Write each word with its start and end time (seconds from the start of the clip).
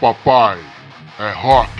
Papai 0.00 0.58
é 1.18 1.32
rock. 1.32 1.70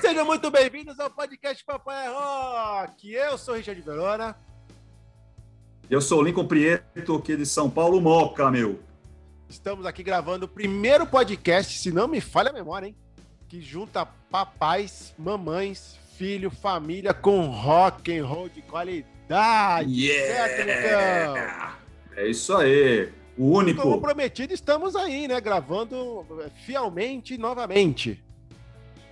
Sejam 0.00 0.26
muito 0.26 0.50
bem-vindos 0.50 1.00
ao 1.00 1.10
podcast 1.10 1.64
Papai 1.64 2.06
é 2.06 2.10
Rock. 2.10 3.10
Eu 3.12 3.38
sou 3.38 3.54
o 3.54 3.56
Richard 3.56 3.80
Verona. 3.80 4.36
Eu 5.88 6.00
sou 6.00 6.20
o 6.20 6.22
Lincoln 6.22 6.46
Prieto, 6.46 7.16
aqui 7.16 7.36
de 7.36 7.46
São 7.46 7.70
Paulo, 7.70 8.00
Moca, 8.00 8.50
meu. 8.50 8.80
Estamos 9.48 9.86
aqui 9.86 10.02
gravando 10.02 10.46
o 10.46 10.48
primeiro 10.48 11.06
podcast, 11.06 11.78
se 11.78 11.92
não 11.92 12.06
me 12.06 12.20
falha 12.20 12.50
a 12.50 12.52
memória, 12.52 12.88
hein? 12.88 12.96
Que 13.48 13.60
junta 13.60 14.04
papais, 14.30 15.14
mamães, 15.16 15.98
filho, 16.16 16.50
família 16.50 17.12
com 17.12 17.46
rock 17.48 18.16
and 18.16 18.24
roll 18.26 18.48
de 18.48 18.62
qualidade. 18.62 20.08
Certo, 20.08 20.60
Lucão? 20.60 21.72
É 22.16 22.28
isso 22.28 22.54
aí. 22.56 23.08
O 23.36 23.50
único. 23.50 23.82
Como 23.82 24.00
prometido, 24.00 24.54
estamos 24.54 24.96
aí, 24.96 25.28
né? 25.28 25.40
Gravando 25.40 26.24
fielmente 26.64 27.36
novamente. 27.36 28.22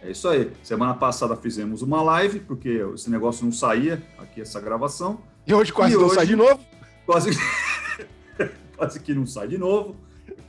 É 0.03 0.11
isso 0.11 0.29
aí. 0.29 0.51
Semana 0.63 0.95
passada 0.95 1.37
fizemos 1.37 1.83
uma 1.83 2.03
live, 2.03 2.41
porque 2.41 2.83
esse 2.95 3.11
negócio 3.11 3.45
não 3.45 3.53
saía 3.53 4.03
aqui, 4.19 4.41
essa 4.41 4.61
gravação. 4.61 5.21
E 5.47 5.53
hoje 5.53 5.73
quase 5.73 5.95
E 5.95 5.97
não 5.97 6.07
hoje- 6.07 6.15
sai 6.15 6.27
de 6.27 6.37
novo. 6.37 6.61
Quase, 7.05 7.31
quase 8.77 9.01
que 9.01 9.13
não 9.15 9.27
sai 9.27 9.49
de 9.49 9.59
novo. 9.59 9.97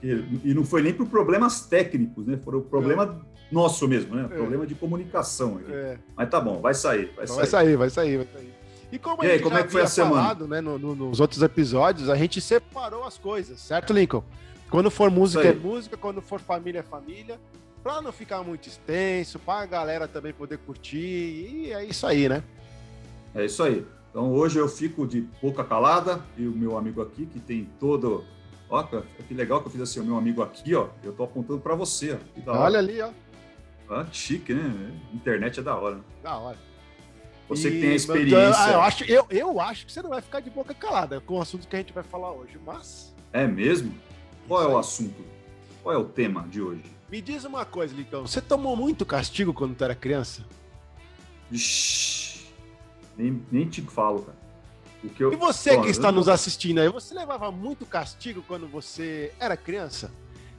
E, 0.01 0.09
e 0.45 0.53
não 0.53 0.63
foi 0.63 0.81
nem 0.81 0.93
por 0.93 1.07
problemas 1.07 1.65
técnicos, 1.65 2.26
né? 2.26 2.40
Foi 2.43 2.55
o 2.55 2.62
problema 2.62 3.26
nosso 3.52 3.88
mesmo, 3.88 4.16
né? 4.16 4.27
Problema 4.27 4.66
de 4.66 4.76
comunicação. 4.76 5.59
aí. 5.66 5.73
É, 5.73 5.98
Mas 6.16 6.30
tá 6.30 6.40
bom, 6.41 6.59
vai 6.62 6.73
sair, 6.73 7.05
vai 7.16 7.26
então 7.26 7.27
sair. 7.27 7.38
vai 7.38 7.45
sair, 7.48 7.76
vai 7.77 7.90
sair, 7.90 8.18
vai 8.18 8.27
sair. 8.34 8.54
E 8.91 8.99
como 8.99 9.23
E 9.23 9.27
a 9.27 9.30
aí, 9.30 9.35
gente 9.38 9.44
como 9.44 9.55
já 9.55 9.62
é 9.62 9.63
que 9.66 9.71
foi 9.71 9.81
a 9.81 9.88
semana? 9.88 10.16
falado, 10.16 10.48
né, 10.48 10.62
no- 10.62 10.77
no- 10.80 10.95
nos 10.95 11.20
outros 11.20 11.41
episódios, 11.41 12.09
a 12.09 12.16
gente 12.16 12.40
separou 12.40 13.04
as 13.04 13.18
coisas, 13.18 13.60
certo, 13.60 13.91
Lincoln? 13.93 14.24
Quando 14.70 14.90
for 14.91 15.10
música 15.12 15.43
é 15.46 15.52
aí. 15.52 15.55
música, 15.60 15.96
quando 15.98 16.21
for 16.21 16.40
família 16.40 16.79
é 16.79 16.84
família, 16.84 17.40
pra 17.84 18.02
não 18.02 18.12
ficar 18.12 18.43
muito 18.43 18.68
extenso, 18.68 19.37
pra 19.40 19.65
galera 19.65 20.07
também 20.07 20.34
poder 20.34 20.57
curtir, 20.59 20.98
e 20.98 21.71
é 21.71 21.84
isso 21.85 22.05
aí, 22.07 22.27
né? 22.30 22.43
É 23.34 23.46
isso 23.46 23.62
aí. 23.63 23.85
Então 24.09 24.32
hoje 24.32 24.57
eu 24.59 24.68
fico 24.70 25.05
de 25.05 25.21
boca 25.41 25.63
calada 25.63 26.21
e 26.37 26.48
o 26.48 26.52
meu 26.52 26.77
amigo 26.77 27.02
aqui, 27.02 27.26
que 27.26 27.40
tem 27.40 27.70
todo. 27.80 28.24
Ó, 28.70 28.82
que 29.27 29.34
legal 29.34 29.62
que 29.62 29.68
eu 29.68 29.71
fiz 29.71 29.82
assim, 29.82 29.99
o 29.99 30.04
meu 30.04 30.18
amigo 30.18 30.41
aqui, 30.41 30.74
ó. 30.74 30.87
Eu 31.04 31.12
tô 31.13 31.24
apontando 31.24 31.59
para 31.59 31.76
você. 31.76 32.18
Olha 32.48 32.80
ali, 32.80 32.99
ó, 33.02 33.09
Ah, 33.89 34.03
que 34.03 34.17
chique, 34.17 34.53
né? 34.53 34.91
Internet 35.13 35.59
é 35.59 35.63
da 35.63 35.75
hora. 35.75 35.99
da 36.23 36.37
hora. 36.37 36.57
Você 37.47 37.69
que 37.69 37.77
E- 37.77 37.81
tem 37.81 37.91
a 37.91 37.95
experiência. 37.95 38.63
Ah, 38.63 38.71
eu, 38.71 38.81
acho, 38.81 39.03
eu, 39.03 39.25
eu 39.29 39.61
acho 39.61 39.85
que 39.85 39.91
você 39.91 40.01
não 40.01 40.09
vai 40.09 40.21
ficar 40.21 40.39
de 40.39 40.49
boca 40.49 40.73
calada 40.73 41.21
com 41.21 41.37
o 41.37 41.41
assunto 41.41 41.67
que 41.67 41.75
a 41.75 41.79
gente 41.79 41.93
vai 41.93 42.03
falar 42.03 42.31
hoje, 42.31 42.59
mas... 42.65 43.13
É 43.31 43.45
mesmo? 43.45 43.93
Qual 44.47 44.61
é 44.61 44.63
Isso 44.65 44.71
o 44.71 44.75
aí. 44.75 44.79
assunto? 44.79 45.25
Qual 45.83 45.93
é 45.93 45.97
o 45.97 46.05
tema 46.05 46.47
de 46.47 46.59
hoje? 46.61 46.83
Me 47.11 47.21
diz 47.21 47.43
uma 47.45 47.63
coisa, 47.63 47.93
Lincoln, 47.95 48.21
você 48.25 48.41
tomou 48.41 48.75
muito 48.75 49.05
castigo 49.05 49.53
quando 49.53 49.75
tu 49.75 49.83
era 49.83 49.93
criança? 49.93 50.43
Ixi, 51.51 52.47
nem, 53.15 53.45
nem 53.51 53.69
te 53.69 53.81
falo, 53.83 54.23
cara. 54.23 54.37
O 55.03 55.09
que 55.09 55.23
eu, 55.23 55.31
E 55.31 55.35
você 55.35 55.71
que 55.77 55.85
eu 55.85 55.91
está 55.91 56.11
não- 56.11 56.17
nos 56.19 56.27
assistindo 56.27 56.79
aí, 56.79 56.89
você 56.89 57.13
levava 57.13 57.51
muito 57.51 57.85
castigo 57.85 58.43
quando 58.47 58.67
você 58.67 59.31
era 59.39 59.55
criança? 59.55 60.11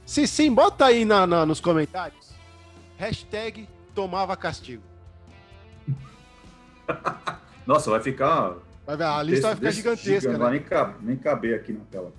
Se 0.05 0.25
sim, 0.25 0.53
bota 0.53 0.85
aí 0.85 1.03
na, 1.03 1.27
na- 1.27 1.45
nos 1.45 1.59
comentários. 1.59 2.27
Hashtag 2.97 3.67
tomava 3.93 4.35
castigo. 4.35 4.83
Nossa, 7.65 7.89
vai 7.91 8.01
ficar. 8.01 8.55
Vai 8.85 8.95
ver, 8.97 9.03
a 9.03 9.21
lista 9.23 9.47
vai 9.47 9.55
ficar 9.55 9.67
desse 9.67 9.77
gigantesca, 9.77 10.11
gigante, 10.11 10.27
Não 10.27 10.33
né? 10.33 10.39
vai 10.39 10.51
nem, 10.51 10.61
cab- 10.63 10.95
nem 11.01 11.17
caber 11.17 11.59
aqui 11.59 11.73
na 11.73 11.83
tela. 11.91 12.11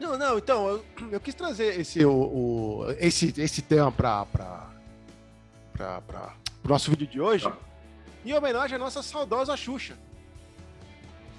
Não, 0.00 0.18
não, 0.18 0.36
então, 0.38 0.68
eu, 0.68 0.84
eu 1.12 1.20
quis 1.20 1.34
trazer 1.34 1.78
esse, 1.80 2.04
o, 2.04 2.10
o- 2.12 2.86
esse, 2.98 3.32
esse 3.40 3.62
tema 3.62 3.90
para 3.90 4.26
o 6.64 6.68
nosso 6.68 6.90
vídeo 6.90 7.06
de 7.06 7.20
hoje, 7.20 7.44
Tá. 7.44 7.56
em 8.24 8.34
homenagem 8.34 8.76
à 8.76 8.78
nossa 8.78 9.02
saudosa 9.02 9.56
Xuxa. 9.56 9.96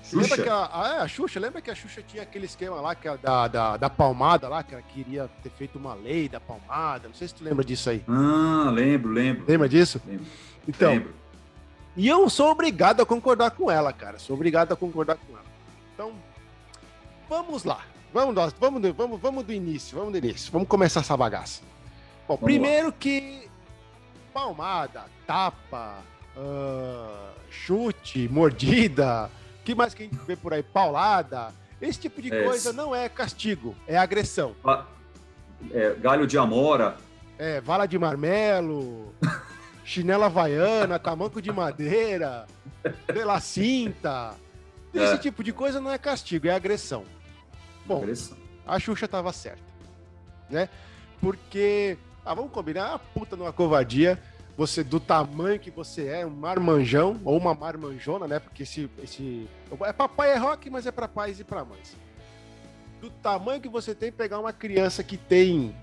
Xuxa? 0.07 0.22
Lembra 0.22 0.44
que 0.44 0.50
a, 0.50 0.69
a, 0.73 0.88
é, 0.95 1.00
a 1.01 1.07
Xuxa, 1.07 1.40
lembra 1.40 1.62
que 1.62 1.69
a 1.72 1.75
Xuxa 1.75 2.01
tinha 2.01 2.23
aquele 2.23 2.45
esquema 2.45 2.79
lá 2.81 2.95
que 2.95 3.07
a 3.07 3.16
da, 3.16 3.47
da, 3.47 3.78
da 3.78 3.90
palmada 3.90 4.47
lá, 4.47 4.63
que 4.63 4.73
ela 4.73 4.84
queria 4.84 5.29
ter 5.44 5.50
feito 5.51 5.78
uma 5.78 5.94
lei 5.94 6.28
da 6.29 6.40
palmada. 6.40 7.07
Não 7.07 7.16
sei 7.16 7.28
se 7.28 7.35
tu 7.35 7.44
lembra 7.44 7.63
disso 7.63 7.90
aí. 7.90 8.03
Ah, 8.07 8.69
lembro, 8.72 9.12
lembro. 9.12 9.45
Lembra 9.47 9.68
disso? 9.69 10.01
Lembro. 10.06 10.25
Então, 10.68 10.91
lembro. 10.91 11.13
e 11.95 12.07
eu 12.07 12.29
sou 12.29 12.50
obrigado 12.51 13.01
a 13.01 13.06
concordar 13.06 13.51
com 13.51 13.69
ela, 13.69 13.91
cara. 13.94 14.18
Sou 14.19 14.35
obrigado 14.35 14.72
a 14.72 14.75
concordar 14.75 15.16
com 15.16 15.34
ela. 15.34 15.45
Então, 15.94 16.12
vamos 17.29 17.63
lá. 17.63 17.81
Vamos, 18.13 18.34
nós, 18.34 18.53
vamos, 18.59 18.81
do- 18.81 18.94
vamos, 18.94 19.19
vamos 19.19 19.44
do 19.45 19.51
início, 19.53 19.97
vamos 19.97 20.12
do 20.13 20.18
início. 20.18 20.51
Vamos 20.51 20.68
começar 20.68 21.01
essa 21.01 21.16
bagaça. 21.18 21.62
Bom, 22.28 22.35
Vamos 22.35 22.44
primeiro 22.44 22.91
que 22.91 23.47
palmada, 24.34 25.06
tapa, 25.25 26.00
ah, 26.38 27.31
chute, 27.50 28.28
mordida, 28.29 29.29
que 29.67 29.75
mais 29.75 29.94
que 29.94 30.03
a 30.03 30.05
gente 30.05 30.16
vê 30.25 30.33
por 30.38 30.53
aí? 30.53 30.63
Paulada. 30.63 31.53
Esse 31.81 32.00
tipo 32.00 32.22
de 32.22 32.33
É, 32.33 32.41
coisa 32.45 32.72
não 32.72 32.95
é 32.95 33.09
castigo, 33.09 33.75
é 33.85 33.97
agressão. 33.97 34.55
Ah, 34.63 34.85
é, 35.72 35.94
galho 35.95 36.25
de 36.25 36.38
amora. 36.38 36.95
É, 37.38 37.59
vala 37.59 37.85
de 37.85 38.00
marmelo, 38.00 39.13
chinela 39.83 40.27
havaiana, 40.27 40.97
tamanco 40.97 41.41
de 41.41 41.51
madeira, 41.51 42.47
lá, 43.25 43.41
cinta. 43.41 44.35
Esse 44.94 45.16
É. 45.16 45.17
tipo 45.17 45.44
de 45.44 45.51
coisa 45.51 45.81
não 45.81 45.91
é 45.91 45.97
castigo, 45.97 46.47
é 46.47 46.51
agressão. 46.51 47.03
Bom, 47.85 47.97
Agressão. 47.97 48.38
a 48.66 48.79
Xuxa 48.79 49.06
tava 49.06 49.33
certa, 49.33 49.61
né? 50.50 50.69
Porque, 51.19 51.97
ah, 52.25 52.33
vamos 52.33 52.51
combinar, 52.53 52.94
a 52.94 53.00
puta 53.00 53.35
numa 53.35 53.51
covardia, 53.51 54.17
você 54.57 54.84
do 54.84 55.00
tamanho 55.00 55.59
que 55.59 55.69
você 55.69 56.07
é, 56.07 56.25
um 56.25 56.31
marmanjão 56.31 57.22
ou 57.23 57.38
uma 57.38 57.53
marmanjona, 57.53 58.28
né? 58.28 58.40
Porque 58.40 58.63
esse, 58.63 58.90
esse 59.03 59.47
é 59.81 59.94
papai 59.94 60.31
é 60.31 60.38
rock, 60.38 60.69
mas 60.69 60.88
é 60.88 60.91
para 60.91 61.07
pais 61.07 61.40
e 61.40 61.44
para 61.44 61.63
mães. 61.63 61.95
Do 63.00 63.09
tamanho 63.12 63.62
que 63.62 63.69
você 63.69 63.94
tem, 63.94 64.12
pegar 64.12 64.40
uma 64.40 64.51
criança 64.51 65.03
que 65.03 65.16
tem 65.16 65.75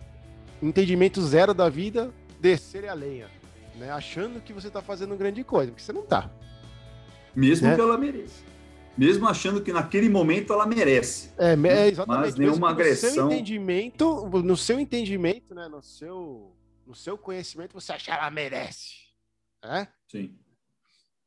entendimento 0.61 1.23
zero 1.23 1.55
da 1.55 1.69
vida, 1.69 2.13
descer 2.41 2.89
a 2.89 2.95
lenha, 2.95 3.29
né? 3.77 3.91
Achando 3.93 4.41
que 4.41 4.53
você 4.53 4.69
tá 4.69 4.83
fazendo 4.83 5.15
grande 5.17 5.45
coisa, 5.45 5.71
porque 5.71 5.83
você 5.85 5.93
não 5.93 6.03
tá. 6.03 6.29
Mesmo 7.35 7.69
Né? 7.69 7.75
que 7.77 7.81
ela 7.81 7.97
mereça. 7.97 8.43
Mesmo 8.97 9.27
achando 9.29 9.61
que 9.61 9.73
naquele 9.73 10.09
momento 10.09 10.53
ela 10.53 10.67
merece. 10.67 11.31
É, 11.39 11.53
é 11.53 11.89
exatamente. 11.89 12.21
Mas 12.27 12.35
nenhuma 12.37 12.75
mesmo 12.75 12.77
que 12.85 12.91
No 12.91 12.97
seu 12.97 13.09
agressão- 13.11 13.33
entendimento, 13.33 14.27
no 14.43 14.57
seu 14.57 14.79
entendimento, 14.81 15.53
né, 15.55 15.67
no 15.69 15.83
seu, 15.83 16.53
no 16.87 16.95
seu 16.95 17.17
conhecimento, 17.19 17.73
você 17.73 17.93
acha 17.93 18.05
que 18.05 18.11
ela 18.11 18.31
merece. 18.31 18.95
Né? 19.63 19.89
Sim. 20.11 20.39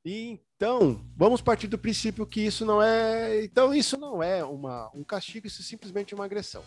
Então, 0.06 1.06
vamos 1.16 1.42
partir 1.42 1.68
do 1.68 1.78
princípio 1.78 2.26
que 2.26 2.42
isso 2.42 2.66
não 2.66 2.82
é. 2.82 3.44
Então, 3.44 3.74
isso 3.74 3.98
não 3.98 4.24
é 4.24 4.44
uma, 4.44 4.90
um 4.94 5.04
castigo, 5.04 5.48
isso 5.48 5.62
é 5.62 5.66
simplesmente 5.66 6.16
uma 6.16 6.26
agressão. 6.26 6.64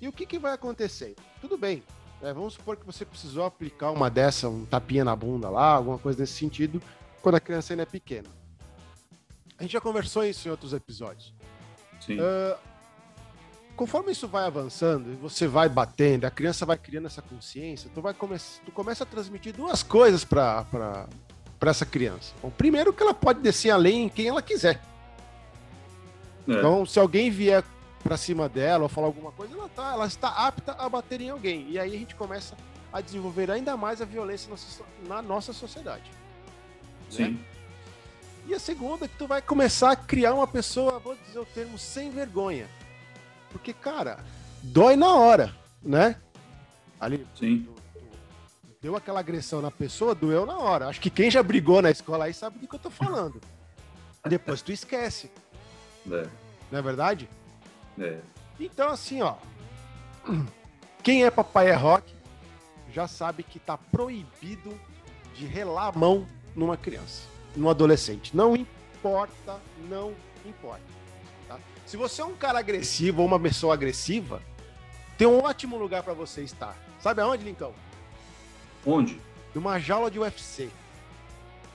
E 0.00 0.08
o 0.08 0.12
que, 0.12 0.26
que 0.26 0.38
vai 0.38 0.52
acontecer? 0.52 1.14
Tudo 1.40 1.56
bem. 1.56 1.82
né, 2.20 2.32
vamos 2.32 2.54
supor 2.54 2.76
que 2.76 2.84
você 2.84 3.04
precisou 3.04 3.44
aplicar 3.44 3.90
uma 3.90 4.10
dessa, 4.10 4.48
um 4.48 4.64
tapinha 4.66 5.04
na 5.04 5.16
bunda 5.16 5.48
lá, 5.48 5.74
alguma 5.74 5.98
coisa 5.98 6.20
nesse 6.20 6.34
sentido, 6.34 6.82
quando 7.22 7.36
a 7.36 7.40
criança 7.40 7.72
ainda 7.72 7.82
é 7.82 7.86
pequena. 7.86 8.28
A 9.58 9.62
gente 9.62 9.72
já 9.72 9.80
conversou 9.80 10.24
isso 10.24 10.46
em 10.48 10.50
outros 10.50 10.72
episódios. 10.72 11.34
Sim. 12.00 12.18
Ah, 12.20 12.58
conforme 13.80 14.12
isso 14.12 14.28
vai 14.28 14.44
avançando 14.44 15.10
e 15.10 15.14
você 15.16 15.48
vai 15.48 15.66
batendo, 15.66 16.26
a 16.26 16.30
criança 16.30 16.66
vai 16.66 16.76
criando 16.76 17.06
essa 17.06 17.22
consciência, 17.22 17.90
tu 17.94 18.02
vai 18.02 18.12
come 18.12 18.36
tu 18.62 18.70
começa 18.70 19.04
a 19.04 19.06
transmitir 19.06 19.54
duas 19.56 19.82
coisas 19.82 20.22
para 20.22 20.66
para 21.58 21.70
essa 21.70 21.86
criança. 21.86 22.34
Bom, 22.42 22.50
primeiro 22.50 22.92
que 22.92 23.02
ela 23.02 23.14
pode 23.14 23.40
descer 23.40 23.70
além 23.70 24.02
em 24.04 24.08
quem 24.10 24.28
ela 24.28 24.42
quiser. 24.42 24.82
É. 26.46 26.52
Então, 26.52 26.84
se 26.84 26.98
alguém 26.98 27.30
vier 27.30 27.64
para 28.04 28.18
cima 28.18 28.50
dela 28.50 28.82
ou 28.82 28.88
falar 28.90 29.06
alguma 29.06 29.32
coisa, 29.32 29.54
ela 29.54 29.68
tá, 29.70 29.92
ela 29.94 30.06
está 30.06 30.28
apta 30.28 30.72
a 30.72 30.86
bater 30.86 31.22
em 31.22 31.30
alguém. 31.30 31.66
E 31.70 31.78
aí 31.78 31.94
a 31.96 31.98
gente 31.98 32.14
começa 32.14 32.54
a 32.92 33.00
desenvolver 33.00 33.50
ainda 33.50 33.78
mais 33.78 34.02
a 34.02 34.04
violência 34.04 34.46
na 34.48 34.52
nossa- 34.56 34.84
na 35.08 35.22
nossa 35.22 35.52
sociedade. 35.54 36.04
né? 36.04 37.08
Sim. 37.10 37.40
E 38.46 38.52
a 38.54 38.58
segunda 38.58 39.06
é 39.06 39.08
que 39.08 39.16
tu 39.16 39.26
vai 39.26 39.40
começar 39.40 39.90
a 39.92 39.96
criar 39.96 40.34
uma 40.34 40.46
pessoa, 40.46 40.98
vou 40.98 41.16
dizer 41.26 41.38
o 41.38 41.46
termo, 41.46 41.78
sem 41.78 42.10
vergonha. 42.10 42.68
Porque, 43.50 43.72
cara, 43.72 44.18
dói 44.62 44.96
na 44.96 45.14
hora, 45.14 45.54
né? 45.82 46.16
Ali, 46.98 47.26
Sim. 47.34 47.68
deu 48.80 48.96
aquela 48.96 49.20
agressão 49.20 49.60
na 49.60 49.70
pessoa, 49.70 50.14
doeu 50.14 50.46
na 50.46 50.56
hora. 50.58 50.88
Acho 50.88 51.00
que 51.00 51.10
quem 51.10 51.30
já 51.30 51.42
brigou 51.42 51.80
na 51.82 51.90
escola 51.90 52.26
aí 52.26 52.34
sabe 52.34 52.58
do 52.58 52.68
que 52.68 52.74
eu 52.74 52.78
tô 52.78 52.90
falando. 52.90 53.40
Depois 54.28 54.60
tu 54.62 54.70
esquece, 54.70 55.30
É. 56.10 56.26
não 56.70 56.78
é 56.78 56.82
verdade? 56.82 57.28
É. 57.98 58.18
Então, 58.58 58.88
assim, 58.90 59.22
ó. 59.22 59.36
Quem 61.02 61.24
é 61.24 61.30
papai 61.30 61.70
é 61.70 61.74
rock 61.74 62.14
já 62.92 63.08
sabe 63.08 63.42
que 63.42 63.58
tá 63.58 63.78
proibido 63.78 64.78
de 65.34 65.46
relar 65.46 65.86
a 65.88 65.98
mão 65.98 66.26
numa 66.54 66.76
criança, 66.76 67.22
num 67.56 67.70
adolescente. 67.70 68.36
Não, 68.36 68.54
im- 68.54 68.66
importa, 68.98 69.58
não 69.88 70.12
importa. 70.44 70.82
Se 71.90 71.96
você 71.96 72.22
é 72.22 72.24
um 72.24 72.36
cara 72.36 72.60
agressivo 72.60 73.20
ou 73.20 73.26
uma 73.26 73.40
pessoa 73.40 73.74
agressiva, 73.74 74.40
tem 75.18 75.26
um 75.26 75.42
ótimo 75.42 75.76
lugar 75.76 76.04
pra 76.04 76.12
você 76.12 76.40
estar. 76.42 76.76
Sabe 77.00 77.20
aonde, 77.20 77.42
Lincão? 77.42 77.74
Onde? 78.86 79.20
Numa 79.52 79.76
jaula 79.80 80.08
de 80.08 80.16
UFC. 80.16 80.70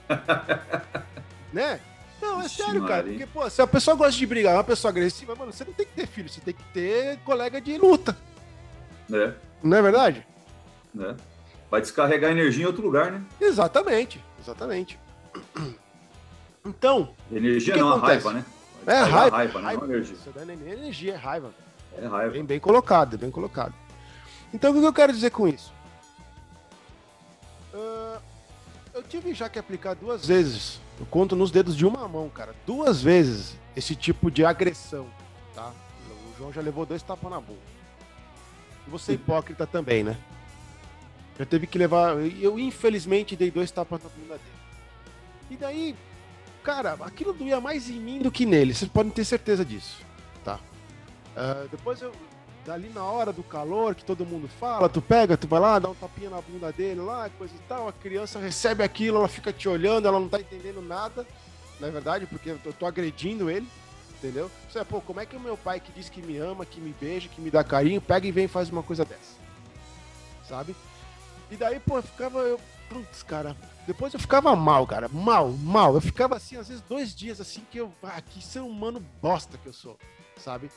né? 1.52 1.82
Não, 2.22 2.42
é 2.42 2.46
Ixi, 2.46 2.56
sério, 2.56 2.88
cara. 2.88 3.04
Maria. 3.04 3.12
Porque, 3.12 3.26
pô, 3.26 3.50
se 3.50 3.62
a 3.62 3.68
pessoa 3.68 3.98
gosta 3.98 4.18
de 4.18 4.26
brigar, 4.26 4.54
é 4.54 4.58
uma 4.58 4.64
pessoa 4.64 4.90
agressiva, 4.90 5.36
mano, 5.36 5.52
você 5.52 5.66
não 5.66 5.74
tem 5.74 5.86
que 5.86 5.92
ter 5.92 6.08
filho, 6.08 6.30
você 6.30 6.40
tem 6.40 6.54
que 6.54 6.64
ter 6.74 7.18
colega 7.26 7.60
de 7.60 7.78
luta. 7.78 8.18
Né? 9.10 9.36
Não 9.62 9.76
é 9.76 9.82
verdade? 9.82 10.26
Né? 10.94 11.14
Vai 11.70 11.82
descarregar 11.82 12.32
energia 12.32 12.64
em 12.64 12.68
outro 12.68 12.82
lugar, 12.84 13.12
né? 13.12 13.22
Exatamente, 13.42 14.24
exatamente. 14.40 14.98
Então, 16.68 17.14
Energia 17.32 17.78
não, 17.78 17.90
a 17.90 17.98
acontece? 17.98 18.26
raiva, 18.26 18.34
né? 18.40 18.46
É 18.86 19.02
raiva, 19.04 19.38
raiva, 19.38 19.60
né? 19.60 19.66
raiva, 19.66 19.86
energia. 19.86 20.16
Isso 20.16 20.32
não 20.36 20.42
é 20.42 20.54
energia, 20.54 21.14
é 21.14 21.18
raiva. 21.18 21.54
É 21.98 22.08
raiva. 22.08 22.32
Bem, 22.32 22.46
bem 22.46 22.60
colocado, 22.60 23.18
bem 23.18 23.32
colocado. 23.32 23.74
Então, 24.54 24.72
o 24.72 24.80
que 24.80 24.86
eu 24.86 24.94
quero 24.94 25.14
dizer 25.14 25.32
com 25.32 25.48
isso? 25.48 25.74
Ah, 27.74 28.20
eu 28.94 29.04
tive 29.04 29.34
já 29.34 29.50
que 29.50 29.60
aplicar 29.60 29.96
duas 29.96 30.26
vezes, 30.26 30.80
eu 31.00 31.06
conto 31.06 31.36
nos 31.36 31.52
dedos 31.52 31.76
de 31.76 31.86
uma 31.86 32.08
mão, 32.08 32.30
cara, 32.30 32.56
duas 32.66 33.02
vezes 33.02 33.58
esse 33.76 33.96
tipo 33.96 34.32
de 34.32 34.46
agressão, 34.46 35.08
tá? 35.54 35.72
O 36.34 36.38
João 36.38 36.54
já 36.54 36.62
levou 36.62 36.86
dois 36.86 37.02
tapas 37.04 37.30
na 37.30 37.42
boca. 37.42 37.60
E 38.88 38.90
você 38.90 39.12
é 39.12 39.16
hipócrita 39.16 39.68
também, 39.68 40.04
né? 40.04 40.18
Já 41.38 41.46
teve 41.46 41.68
que 41.68 41.78
levar. 41.78 42.16
Eu, 42.40 42.58
infelizmente, 42.58 43.36
dei 43.36 43.52
dois 43.52 43.70
tapas 43.70 44.02
na 44.02 44.10
bunda 44.10 44.36
dele. 44.36 44.56
E 45.50 45.58
daí, 45.58 45.96
cara, 46.66 46.98
aquilo 47.02 47.32
doía 47.32 47.62
mais 47.62 47.88
em 47.90 48.00
mim 48.00 48.20
do 48.20 48.32
que 48.32 48.44
nele, 48.44 48.74
vocês 48.74 48.90
podem 48.90 49.12
ter 49.12 49.24
certeza 49.24 49.64
disso, 49.64 50.02
tá? 50.44 50.60
Ah, 51.38 51.68
depois 51.70 52.02
eu, 52.02 52.12
dali 52.66 52.90
na 52.90 53.04
hora 53.04 53.32
do 53.32 53.44
calor, 53.44 53.94
que 53.94 54.04
todo 54.04 54.26
mundo 54.26 54.50
fala, 54.60 54.90
tu 54.90 55.00
pega, 55.00 55.38
tu 55.38 55.48
vai 55.48 55.60
lá, 55.60 55.78
dá 55.78 55.90
um 55.90 55.94
tapinha 55.94 56.32
na 56.32 56.42
bunda 56.42 56.72
dele 56.72 57.02
lá, 57.02 57.30
coisa 57.38 57.54
e 57.54 57.60
tal, 57.70 57.88
a 57.88 57.94
criança 57.94 58.40
recebe 58.40 58.84
aquilo, 58.84 59.18
ela 59.18 59.28
fica 59.28 59.54
te 59.54 59.70
olhando, 59.70 60.08
ela 60.08 60.20
não 60.20 60.28
tá 60.28 60.40
entendendo 60.40 60.82
nada, 60.82 61.26
na 61.80 61.88
verdade, 61.90 62.26
porque 62.26 62.50
eu 62.50 62.58
tô, 62.58 62.74
tô 62.74 62.86
agredindo 62.88 63.48
ele, 63.48 63.68
entendeu? 64.18 64.50
Você, 64.68 64.84
pô, 64.84 65.00
como 65.02 65.20
é 65.20 65.26
que 65.26 65.36
o 65.36 65.40
meu 65.40 65.56
pai 65.56 65.80
que 65.80 65.92
diz 65.92 66.10
que 66.10 66.20
me 66.20 66.38
ama, 66.38 66.66
que 66.66 66.82
me 66.82 66.96
beija, 67.00 67.30
que 67.30 67.40
me 67.40 67.52
dá 67.52 67.64
carinho, 67.64 68.02
pega 68.02 68.26
e 68.26 68.32
vem 68.32 68.46
e 68.46 68.48
faz 68.48 68.72
uma 68.72 68.82
coisa 68.82 69.06
dessa? 69.06 69.36
Sabe? 70.50 70.76
E 71.52 71.56
daí, 71.56 71.80
pô, 71.80 71.98
eu 71.98 72.04
ficava, 72.04 72.40
eu, 72.40 72.60
putz, 72.90 73.24
cara, 73.24 73.56
depois 73.86 74.14
eu 74.14 74.20
ficava 74.20 74.56
mal, 74.56 74.86
cara, 74.88 75.08
mal, 75.10 75.52
mal, 75.52 75.94
eu 75.96 76.02
ficava 76.02 76.36
assim, 76.36 76.58
às 76.58 76.68
vezes 76.68 76.84
dois 76.88 77.14
dias 77.14 77.40
assim, 77.40 77.62
que 77.70 77.78
eu, 77.78 77.94
ah, 78.04 78.22
que 78.22 78.44
ser 78.44 78.60
humano 78.60 79.04
bosta 79.22 79.58
que 79.58 79.68
eu 79.68 79.74
sou, 79.74 79.98
sabe? 80.38 80.72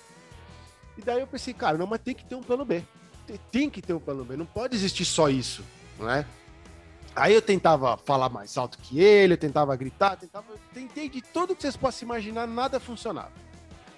E 0.97 1.03
daí 1.03 1.21
eu 1.21 1.27
pensei, 1.27 1.55
cara, 1.55 1.79
não, 1.79 1.87
mas 1.87 2.01
tem 2.01 2.15
que 2.15 2.25
ter 2.25 2.35
um 2.35 2.43
plano 2.43 2.65
B. 2.65 2.83
Tem, 3.53 3.69
que 3.69 3.83
ter 3.83 3.93
um 3.93 4.01
plano 4.01 4.25
B, 4.25 4.37
não 4.37 4.47
pode 4.47 4.75
existir 4.75 5.05
só 5.05 5.29
isso, 5.29 5.63
não 5.99 6.11
é? 6.11 6.27
Aí 7.15 7.35
eu 7.35 7.43
tentava 7.43 7.97
falar 7.97 8.29
mais 8.29 8.57
alto 8.57 8.79
que 8.79 9.01
ele, 9.01 9.35
eu 9.35 9.39
tentava 9.39 9.75
gritar, 9.77 10.17
tentava, 10.17 10.47
tentei 10.73 11.09
de 11.09 11.21
tudo 11.21 11.55
que 11.55 11.63
vocês 11.63 11.77
possam 11.77 12.07
imaginar, 12.07 12.47
nada 12.47 12.81
funcionava. 12.81 13.33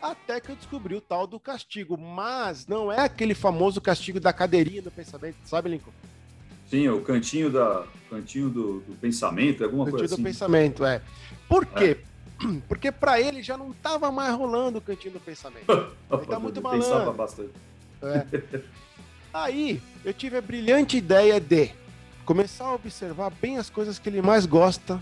Até 0.00 0.40
que 0.40 0.50
eu 0.50 0.56
descobri 0.56 0.94
o 0.94 1.00
tal 1.00 1.26
do 1.26 1.38
castigo, 1.38 1.96
mas 1.98 2.66
não 2.66 2.90
é 2.90 3.00
aquele 3.00 3.34
famoso 3.34 3.80
castigo 3.80 4.18
da 4.18 4.32
cadeirinha 4.32 4.82
do 4.82 4.90
pensamento, 4.90 5.36
sabe, 5.44 5.68
Lincoln? 5.68 5.92
Sim, 6.70 6.88
o 6.88 7.00
cantinho, 7.02 7.50
da, 7.50 7.84
cantinho 8.08 8.49
do, 8.49 8.81
do 8.81 8.94
pensamento, 9.00 9.64
alguma 9.64 9.84
Cantinho 9.87 9.99
coisa 9.99 10.14
do 10.14 10.14
assim. 10.14 10.22
pensamento, 10.22 10.84
é. 10.84 11.02
Por 11.49 11.67
quê? 11.67 11.99
Porque 12.69 12.93
pra 12.93 13.20
ele 13.20 13.43
já 13.43 13.56
não 13.56 13.72
tava 13.72 14.11
mais 14.12 14.32
rolando 14.34 14.78
o 14.78 14.81
cantinho 14.81 15.14
do 15.14 15.20
pensamento. 15.20 15.67
Ele 16.11 16.26
tá 16.26 16.38
muito 16.40 16.58
Eu 16.58 16.70
Pensava 16.70 16.90
malandro. 16.94 17.12
bastante. 17.12 17.50
É. 18.02 18.61
Aí 19.32 19.81
eu 20.05 20.14
tive 20.14 20.38
a 20.38 20.40
brilhante 20.40 20.96
ideia 20.96 21.38
de 21.38 21.70
começar 22.25 22.64
a 22.64 22.75
observar 22.75 23.31
bem 23.31 23.58
as 23.58 23.69
coisas 23.69 23.99
que 23.99 24.08
ele 24.08 24.22
mais 24.22 24.46
gosta, 24.46 25.00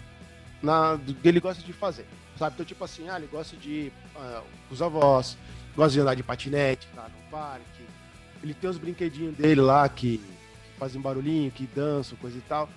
na, 0.63 0.97
do 0.97 1.15
que 1.15 1.29
ele 1.29 1.39
gosta 1.41 1.63
de 1.63 1.73
fazer. 1.73 2.07
Sabe? 2.39 2.55
Então, 2.55 2.67
tipo 2.67 2.83
assim, 2.85 3.09
ah, 3.09 3.17
ele 3.19 3.29
gosta 3.31 3.57
de 3.57 3.93
com 4.15 4.75
os 4.75 4.83
avós, 4.83 5.37
gosta 5.77 5.93
de 5.93 6.01
andar 6.01 6.15
de 6.15 6.23
patinete, 6.23 6.89
tá 6.95 7.03
no 7.05 7.31
parque. 7.31 7.85
Ele 8.43 8.53
tem 8.55 8.69
os 8.69 8.79
brinquedinhos 8.79 9.37
dele 9.37 9.61
lá 9.61 9.89
que, 9.89 10.21
fazem 10.79 11.01
barulhinho, 11.01 11.51
que 11.51 11.67
dançam, 11.67 12.17
coisa 12.19 12.39
e 12.39 12.43
tal. 12.43 12.69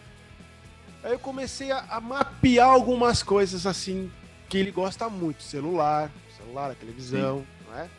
Aí 1.04 1.12
eu 1.12 1.20
comecei 1.20 1.72
a, 1.72 1.80
a 1.90 2.02
mapear 2.02 2.68
algumas 2.68 3.24
coisas 3.24 3.66
assim 3.66 4.12
que 4.50 4.58
ele 4.58 4.72
gosta 4.72 5.10
muito: 5.10 5.44
celular, 5.44 6.12
celular, 6.38 6.72
a 6.72 6.76
televisão, 6.76 7.46
não 7.68 7.78
é? 7.78 7.90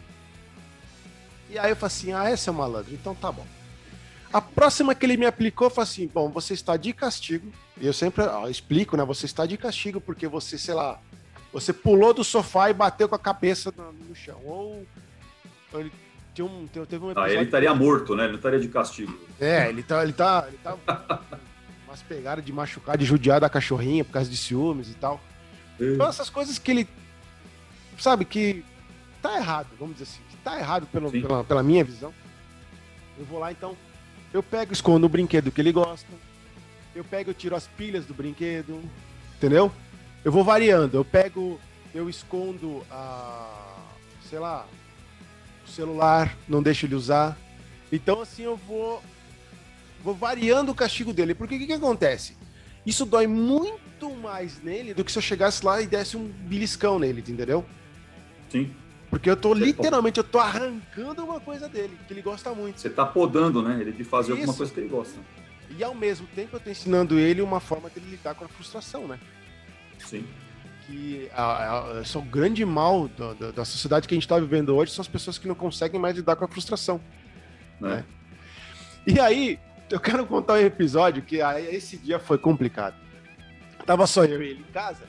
E 1.51 1.59
aí 1.59 1.71
eu 1.71 1.77
falei 1.77 1.95
assim: 1.95 2.13
ah, 2.13 2.29
essa 2.29 2.51
é 2.51 2.53
malandro, 2.53 2.93
então 2.95 3.15
tá 3.15 3.31
bom. 3.31 3.47
A 4.33 4.41
próxima 4.41 4.95
que 4.95 5.05
ele 5.05 5.17
me 5.17 5.27
aplicou 5.27 5.69
foi 5.71 5.85
assim: 5.85 6.07
bom, 6.07 6.29
você 6.31 6.55
está 6.55 6.77
de 6.77 6.93
castigo. 6.93 7.53
E 7.81 7.87
eu 7.87 7.93
sempre 7.93 8.25
ó, 8.25 8.49
explico, 8.49 8.97
né? 8.97 9.05
Você 9.05 9.27
está 9.27 9.47
de 9.47 9.57
castigo 9.57 10.01
porque 10.01 10.29
você, 10.29 10.57
sei 10.57 10.75
lá, 10.75 11.01
você 11.53 11.73
pulou 11.73 12.15
do 12.15 12.25
sofá 12.25 12.71
e 12.71 12.75
bateu 12.75 13.09
com 13.09 13.15
a 13.15 13.19
cabeça 13.19 13.73
no, 13.77 13.93
no 13.93 14.15
chão. 14.15 14.41
Ou 14.45 14.87
ou 15.73 15.81
ele 15.81 15.93
tinha 16.35 16.45
um, 16.45 16.67
teve 16.67 17.05
um 17.05 17.09
Ah, 17.09 17.13
episódio. 17.13 17.35
ele 17.35 17.45
estaria 17.45 17.75
morto, 17.75 18.15
né? 18.17 18.23
Ele 18.25 18.33
não 18.33 18.37
estaria 18.39 18.59
de 18.61 18.69
castigo. 18.69 19.19
É, 19.41 19.69
ele 19.69 19.83
tá, 19.83 20.03
ele 20.03 20.13
tá, 20.13 20.45
ele 20.49 20.59
tá 20.59 20.77
umas 21.87 22.03
pegadas 22.03 22.45
de 22.45 22.53
machucar, 22.53 22.97
de 22.97 23.05
judiar 23.05 23.41
da 23.41 23.49
cachorrinha 23.51 24.05
por 24.05 24.13
causa 24.13 24.31
de 24.31 24.37
ciúmes 24.37 24.91
e 24.91 24.95
tal. 24.95 25.21
Então 25.81 26.07
essas 26.09 26.31
coisas 26.31 26.59
que 26.59 26.71
ele 26.71 26.89
sabe 27.99 28.25
que 28.25 28.65
tá 29.21 29.37
errado, 29.37 29.69
vamos 29.79 29.97
dizer 29.97 30.05
assim, 30.11 30.23
que 30.31 30.37
tá 30.39 30.59
errado 30.59 30.87
pelo, 30.87 31.11
pela, 31.11 31.45
pela 31.45 31.63
minha 31.63 31.85
visão. 31.85 32.13
Eu 33.19 33.25
vou 33.27 33.39
lá 33.39 33.53
então, 33.53 33.77
eu 34.33 34.43
pego 34.43 34.73
escondo 34.73 35.07
o 35.07 35.09
brinquedo 35.09 35.51
que 35.51 35.61
ele 35.61 35.73
gosta. 35.73 36.09
Eu 36.95 37.05
pego 37.05 37.31
e 37.31 37.35
tiro 37.35 37.57
as 37.57 37.67
pilhas 37.67 38.05
do 38.07 38.15
brinquedo, 38.15 38.81
entendeu? 39.37 39.73
Eu 40.25 40.31
vou 40.31 40.45
variando, 40.45 40.97
eu 40.97 41.05
pego, 41.05 41.59
eu 41.95 42.09
escondo 42.09 42.83
a, 42.91 43.77
sei 44.29 44.39
lá, 44.39 44.67
celular, 45.73 46.37
não 46.49 46.63
deixo 46.63 46.87
ele 46.87 46.95
usar. 46.95 47.37
Então 47.91 48.21
assim 48.21 48.43
eu 48.43 48.57
vou 48.57 49.03
vou 50.03 50.15
variando 50.15 50.73
o 50.73 50.75
castigo 50.75 51.13
dele, 51.13 51.35
porque 51.35 51.57
o 51.57 51.59
que, 51.59 51.67
que 51.67 51.73
acontece? 51.73 52.37
Isso 52.85 53.07
dói 53.07 53.27
muito 53.27 54.11
mais 54.11 54.61
nele 54.63 54.93
do 54.93 55.05
que 55.05 55.13
se 55.13 55.19
eu 55.19 55.23
chegasse 55.23 55.65
lá 55.65 55.81
e 55.81 55.87
desse 55.87 56.17
um 56.17 56.27
beliscão 56.27 56.99
nele, 56.99 57.21
entendeu? 57.21 57.65
Sim. 58.51 58.75
Porque 59.09 59.29
eu 59.29 59.37
tô 59.37 59.51
Você 59.51 59.65
literalmente, 59.65 60.19
eu 60.19 60.25
tô 60.25 60.39
arrancando 60.39 61.23
uma 61.23 61.39
coisa 61.39 61.69
dele, 61.69 61.97
que 62.09 62.15
ele 62.15 62.23
gosta 62.23 62.53
muito. 62.55 62.81
Você 62.81 62.89
tá 62.89 63.05
podando, 63.05 63.63
né? 63.63 63.79
Ele 63.81 63.93
de 63.93 64.05
fazer 64.05 64.33
alguma 64.33 64.49
Isso. 64.49 64.57
coisa 64.57 64.73
que 64.73 64.81
ele 64.81 64.89
gosta. 64.89 65.21
E 65.77 65.85
ao 65.85 65.95
mesmo 65.95 66.27
tempo 66.35 66.57
eu 66.57 66.61
tô 66.61 66.71
ensinando 66.71 67.19
ele 67.19 67.41
uma 67.41 67.61
forma 67.61 67.89
dele 67.89 68.11
lidar 68.11 68.35
com 68.35 68.45
a 68.45 68.49
frustração, 68.49 69.07
né? 69.07 69.19
Sim. 69.99 70.25
Que 70.93 71.31
a, 71.33 72.01
a, 72.01 72.05
só 72.05 72.19
o 72.19 72.23
grande 72.23 72.67
mal 72.67 73.09
da, 73.09 73.33
da, 73.33 73.51
da 73.51 73.65
sociedade 73.65 74.07
que 74.07 74.13
a 74.13 74.17
gente 74.17 74.29
tá 74.29 74.39
vivendo 74.39 74.77
hoje 74.77 74.93
são 74.93 75.01
as 75.01 75.09
pessoas 75.09 75.39
que 75.39 75.49
não 75.49 75.55
conseguem 75.55 75.99
mais 75.99 76.15
lidar 76.15 76.37
com 76.37 76.45
a 76.45 76.49
frustração. 76.49 77.01
Né? 77.81 78.05
E 79.07 79.19
aí, 79.19 79.59
eu 79.89 79.99
quero 79.99 80.27
contar 80.27 80.53
um 80.53 80.59
episódio 80.59 81.23
que 81.23 81.41
aí, 81.41 81.75
esse 81.75 81.97
dia 81.97 82.19
foi 82.19 82.37
complicado. 82.37 82.95
Tava 83.87 84.07
só 84.07 84.23
eu 84.27 84.43
e 84.43 84.51
ele 84.51 84.61
em 84.61 84.73
casa. 84.73 85.05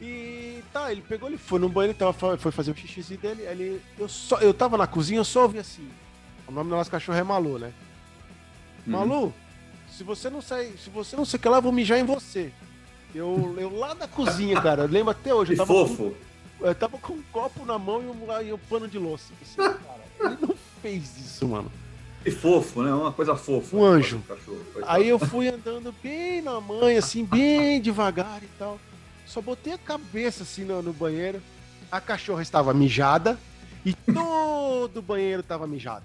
E 0.00 0.64
tá, 0.72 0.90
ele 0.90 1.02
pegou, 1.02 1.28
ele 1.28 1.36
foi 1.36 1.60
no 1.60 1.68
banheiro, 1.68 1.98
tava, 1.98 2.38
foi 2.38 2.50
fazer 2.50 2.70
o 2.70 2.74
xixizinho 2.74 3.20
dele. 3.20 3.42
Ele, 3.42 3.82
eu, 3.98 4.08
só, 4.08 4.38
eu 4.38 4.54
tava 4.54 4.78
na 4.78 4.86
cozinha, 4.86 5.20
eu 5.20 5.24
só 5.24 5.42
ouvi 5.42 5.58
assim. 5.58 5.86
O 6.48 6.50
nome 6.50 6.70
do 6.70 6.76
nosso 6.76 6.90
cachorro 6.90 7.18
é 7.18 7.22
Malu, 7.22 7.58
né? 7.58 7.74
Uhum. 8.86 8.92
Malu, 8.94 9.34
se 9.86 10.02
você 10.02 10.30
não 10.30 10.40
sair, 10.40 10.78
se 10.78 10.88
você 10.88 11.14
não 11.14 11.26
sei 11.26 11.36
o 11.38 11.42
que 11.42 11.48
lá, 11.48 11.58
eu 11.58 11.62
vou 11.62 11.72
mijar 11.72 11.98
em 11.98 12.04
você. 12.04 12.50
Eu, 13.14 13.54
eu 13.58 13.78
lá 13.78 13.94
da 13.94 14.08
cozinha, 14.08 14.60
cara, 14.60 14.82
eu 14.82 14.88
lembro 14.88 15.10
até 15.10 15.32
hoje. 15.32 15.52
Eu 15.52 15.58
tava, 15.58 15.72
fofo. 15.72 16.14
Com, 16.58 16.66
eu 16.66 16.74
tava 16.74 16.98
com 16.98 17.12
um 17.12 17.22
copo 17.32 17.64
na 17.64 17.78
mão 17.78 18.02
e 18.02 18.06
um, 18.06 18.42
e 18.42 18.52
um 18.52 18.58
pano 18.58 18.88
de 18.88 18.98
louça. 18.98 19.32
Assim, 19.40 19.56
cara, 19.56 19.78
ele 20.20 20.38
não 20.40 20.54
fez 20.82 21.16
isso, 21.18 21.46
mano. 21.46 21.70
Que 22.24 22.30
fofo, 22.30 22.82
né? 22.82 22.92
Uma 22.92 23.12
coisa 23.12 23.36
fofa. 23.36 23.76
Um 23.76 23.84
anjo. 23.84 24.20
Cachorro. 24.26 24.58
Aí 24.86 25.08
eu 25.08 25.18
fui 25.18 25.46
andando 25.48 25.94
bem 26.02 26.42
na 26.42 26.60
manha, 26.60 26.98
assim, 26.98 27.24
bem 27.24 27.80
devagar 27.80 28.42
e 28.42 28.48
tal. 28.58 28.80
Só 29.26 29.40
botei 29.40 29.74
a 29.74 29.78
cabeça 29.78 30.42
assim 30.42 30.64
no, 30.64 30.82
no 30.82 30.92
banheiro. 30.92 31.40
A 31.92 32.00
cachorra 32.00 32.42
estava 32.42 32.74
mijada 32.74 33.38
e 33.84 33.92
todo 33.92 34.96
o 34.96 35.02
banheiro 35.02 35.40
estava 35.40 35.66
mijado. 35.66 36.04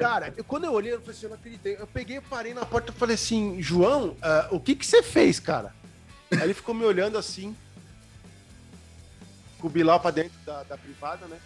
Cara, 0.00 0.32
eu- 0.36 0.44
quando 0.44 0.64
eu 0.64 0.72
olhei, 0.72 0.94
eu 0.94 1.00
falei 1.00 1.14
assim, 1.14 1.26
eu 1.26 1.30
não 1.30 1.36
acreditei. 1.36 1.76
Eu 1.78 1.86
peguei, 1.86 2.20
parei 2.20 2.54
na 2.54 2.64
porta 2.64 2.90
e 2.90 2.94
falei 2.94 3.14
assim, 3.14 3.60
João, 3.60 4.16
ah, 4.22 4.48
o 4.50 4.58
que 4.58 4.74
que 4.74 4.86
você 4.86 5.02
fez, 5.02 5.38
cara? 5.38 5.74
Aí 6.32 6.42
ele 6.42 6.54
ficou 6.54 6.74
me 6.74 6.84
olhando 6.84 7.18
assim, 7.18 7.54
com 9.58 9.66
o 9.66 9.70
Bilal 9.70 10.00
pra 10.00 10.10
dentro 10.10 10.38
da, 10.46 10.62
da 10.62 10.78
privada, 10.78 11.26
né? 11.26 11.38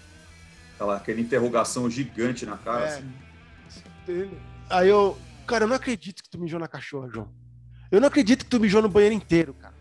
Aquela, 0.75 0.97
aquela 0.97 1.21
interrogação 1.21 1.91
gigante 1.91 2.47
na 2.47 2.57
cara. 2.57 2.85
É. 2.85 2.89
assim. 2.89 4.31
Aí 4.71 4.89
eu, 4.89 5.19
cara, 5.47 5.65
eu 5.65 5.69
não 5.69 5.77
acredito 5.77 6.23
que 6.23 6.29
tu 6.29 6.39
mijou 6.39 6.61
na 6.61 6.69
cachorra, 6.69 7.09
João. 7.11 7.29
Eu 7.91 8.01
não 8.01 8.09
acredito 8.09 8.45
que 8.45 8.51
tu 8.51 8.61
mijou 8.61 8.81
no 8.83 8.89
banheiro 8.89 9.15
inteiro, 9.15 9.53
cara. 9.55 9.75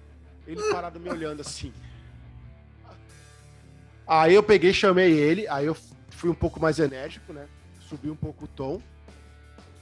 Ele 0.48 0.62
parado 0.72 1.00
me 1.00 1.10
olhando 1.10 1.42
assim. 1.42 1.72
Aí 4.06 4.34
eu 4.34 4.44
peguei, 4.44 4.74
chamei 4.74 5.12
ele, 5.14 5.48
aí 5.48 5.66
eu 5.66 5.76
fui 6.10 6.30
um 6.30 6.34
pouco 6.34 6.60
mais 6.60 6.80
enérgico, 6.80 7.32
né? 7.34 7.48
Subi 7.94 8.10
um 8.10 8.16
pouco 8.16 8.46
o 8.46 8.48
tom. 8.48 8.82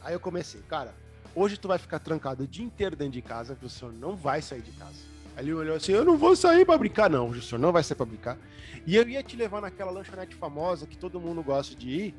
Aí 0.02 0.14
eu 0.14 0.20
comecei, 0.20 0.60
cara, 0.64 0.94
hoje 1.34 1.56
tu 1.56 1.70
vai 1.70 1.78
ficar 1.78 1.98
trancado 2.00 2.44
o 2.44 2.48
dia 2.48 2.66
inteiro 2.66 2.94
dentro 2.94 3.14
de 3.14 3.22
casa, 3.22 3.56
que 3.56 3.66
o 3.66 3.70
senhor 3.70 3.94
não 3.94 4.18
vai 4.18 4.42
sair 4.42 4.62
de 4.62 4.72
casa. 4.72 4.98
Aí 5.38 5.46
ele 5.46 5.54
olhou 5.54 5.78
assim, 5.78 5.94
eu 5.94 6.04
não 6.04 6.18
vou 6.18 6.36
sair 6.36 6.66
pra 6.66 6.78
brincar, 6.78 7.10
não. 7.10 7.30
O 7.30 7.42
senhor 7.42 7.62
não 7.62 7.72
vai 7.72 7.82
sair 7.84 7.96
pra 7.96 8.06
brincar. 8.06 8.38
E 8.86 8.98
eu 8.98 9.08
ia 9.08 9.24
te 9.24 9.38
levar 9.38 9.62
naquela 9.62 9.92
lanchonete 9.92 10.36
famosa 10.36 10.86
que 10.86 10.98
todo 10.98 11.22
mundo 11.22 11.42
gosta 11.42 11.74
de 11.74 11.90
ir, 11.90 12.16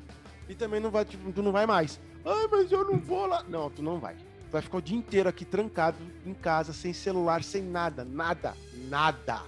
e 0.49 0.55
também 0.55 0.79
não 0.79 0.89
vai, 0.89 1.05
tu 1.05 1.43
não 1.43 1.51
vai 1.51 1.67
mais. 1.67 1.99
Ah, 2.25 2.47
mas 2.49 2.71
eu 2.71 2.83
não 2.85 2.97
vou 2.97 3.27
lá. 3.27 3.43
Não, 3.43 3.69
tu 3.69 3.83
não 3.83 3.99
vai. 3.99 4.15
Tu 4.15 4.51
vai 4.51 4.63
ficar 4.63 4.77
o 4.77 4.81
dia 4.81 4.97
inteiro 4.97 5.29
aqui 5.29 5.45
trancado 5.45 5.97
em 6.25 6.33
casa, 6.33 6.73
sem 6.73 6.91
celular, 6.91 7.43
sem 7.43 7.61
nada, 7.61 8.03
nada, 8.03 8.55
nada. 8.89 9.43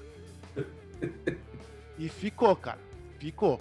E 1.97 2.07
ficou, 2.07 2.55
cara. 2.55 2.79
Ficou. 3.17 3.59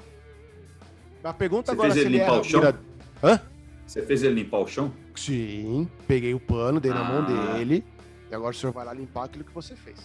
A 1.24 1.32
pergunta 1.32 1.66
Você 1.66 1.72
agora 1.72 1.90
fez 1.90 1.94
se 2.02 2.06
ele 2.06 2.16
ele 2.16 2.22
limpar 2.22 2.32
erra 2.34 2.40
o 2.40 2.44
chão? 2.44 2.60
mira- 2.60 2.78
Hã? 3.22 3.40
Você 3.86 4.02
fez 4.02 4.22
ele 4.22 4.34
limpar 4.34 4.58
o 4.58 4.66
chão? 4.66 4.92
Sim, 5.16 5.88
peguei 6.06 6.34
o 6.34 6.40
pano, 6.40 6.80
dei 6.80 6.90
na 6.92 7.00
Ah. 7.00 7.04
mão 7.04 7.24
dele. 7.54 7.84
E 8.30 8.34
agora 8.34 8.50
o 8.50 8.54
senhor 8.58 8.72
vai 8.72 8.84
lá 8.84 8.92
limpar 8.92 9.24
aquilo 9.24 9.44
que 9.44 9.52
você 9.52 9.74
fez. 9.74 9.96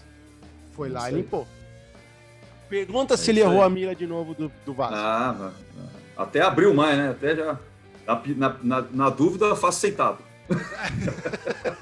Foi 0.72 0.90
lá 0.90 1.12
e 1.12 1.16
limpou. 1.16 1.46
Pergunta 2.70 3.16
É 3.16 3.18
se 3.18 3.32
ele 3.32 3.40
errou 3.42 3.62
a 3.64 3.70
mira 3.70 3.94
de 3.96 4.06
novo 4.08 4.34
do, 4.34 4.52
do 4.66 4.74
vaso. 4.74 4.94
Ah, 4.96 5.52
até 6.16 6.42
abriu 6.42 6.74
mais, 6.74 6.98
né? 6.98 7.10
Até 7.10 7.36
já. 7.36 7.58
Na, 8.08 8.22
na, 8.36 8.56
na, 8.64 8.82
na 8.92 9.10
dúvida, 9.10 9.46
eu 9.46 9.56
faço 9.56 9.80
sentado. 9.82 10.20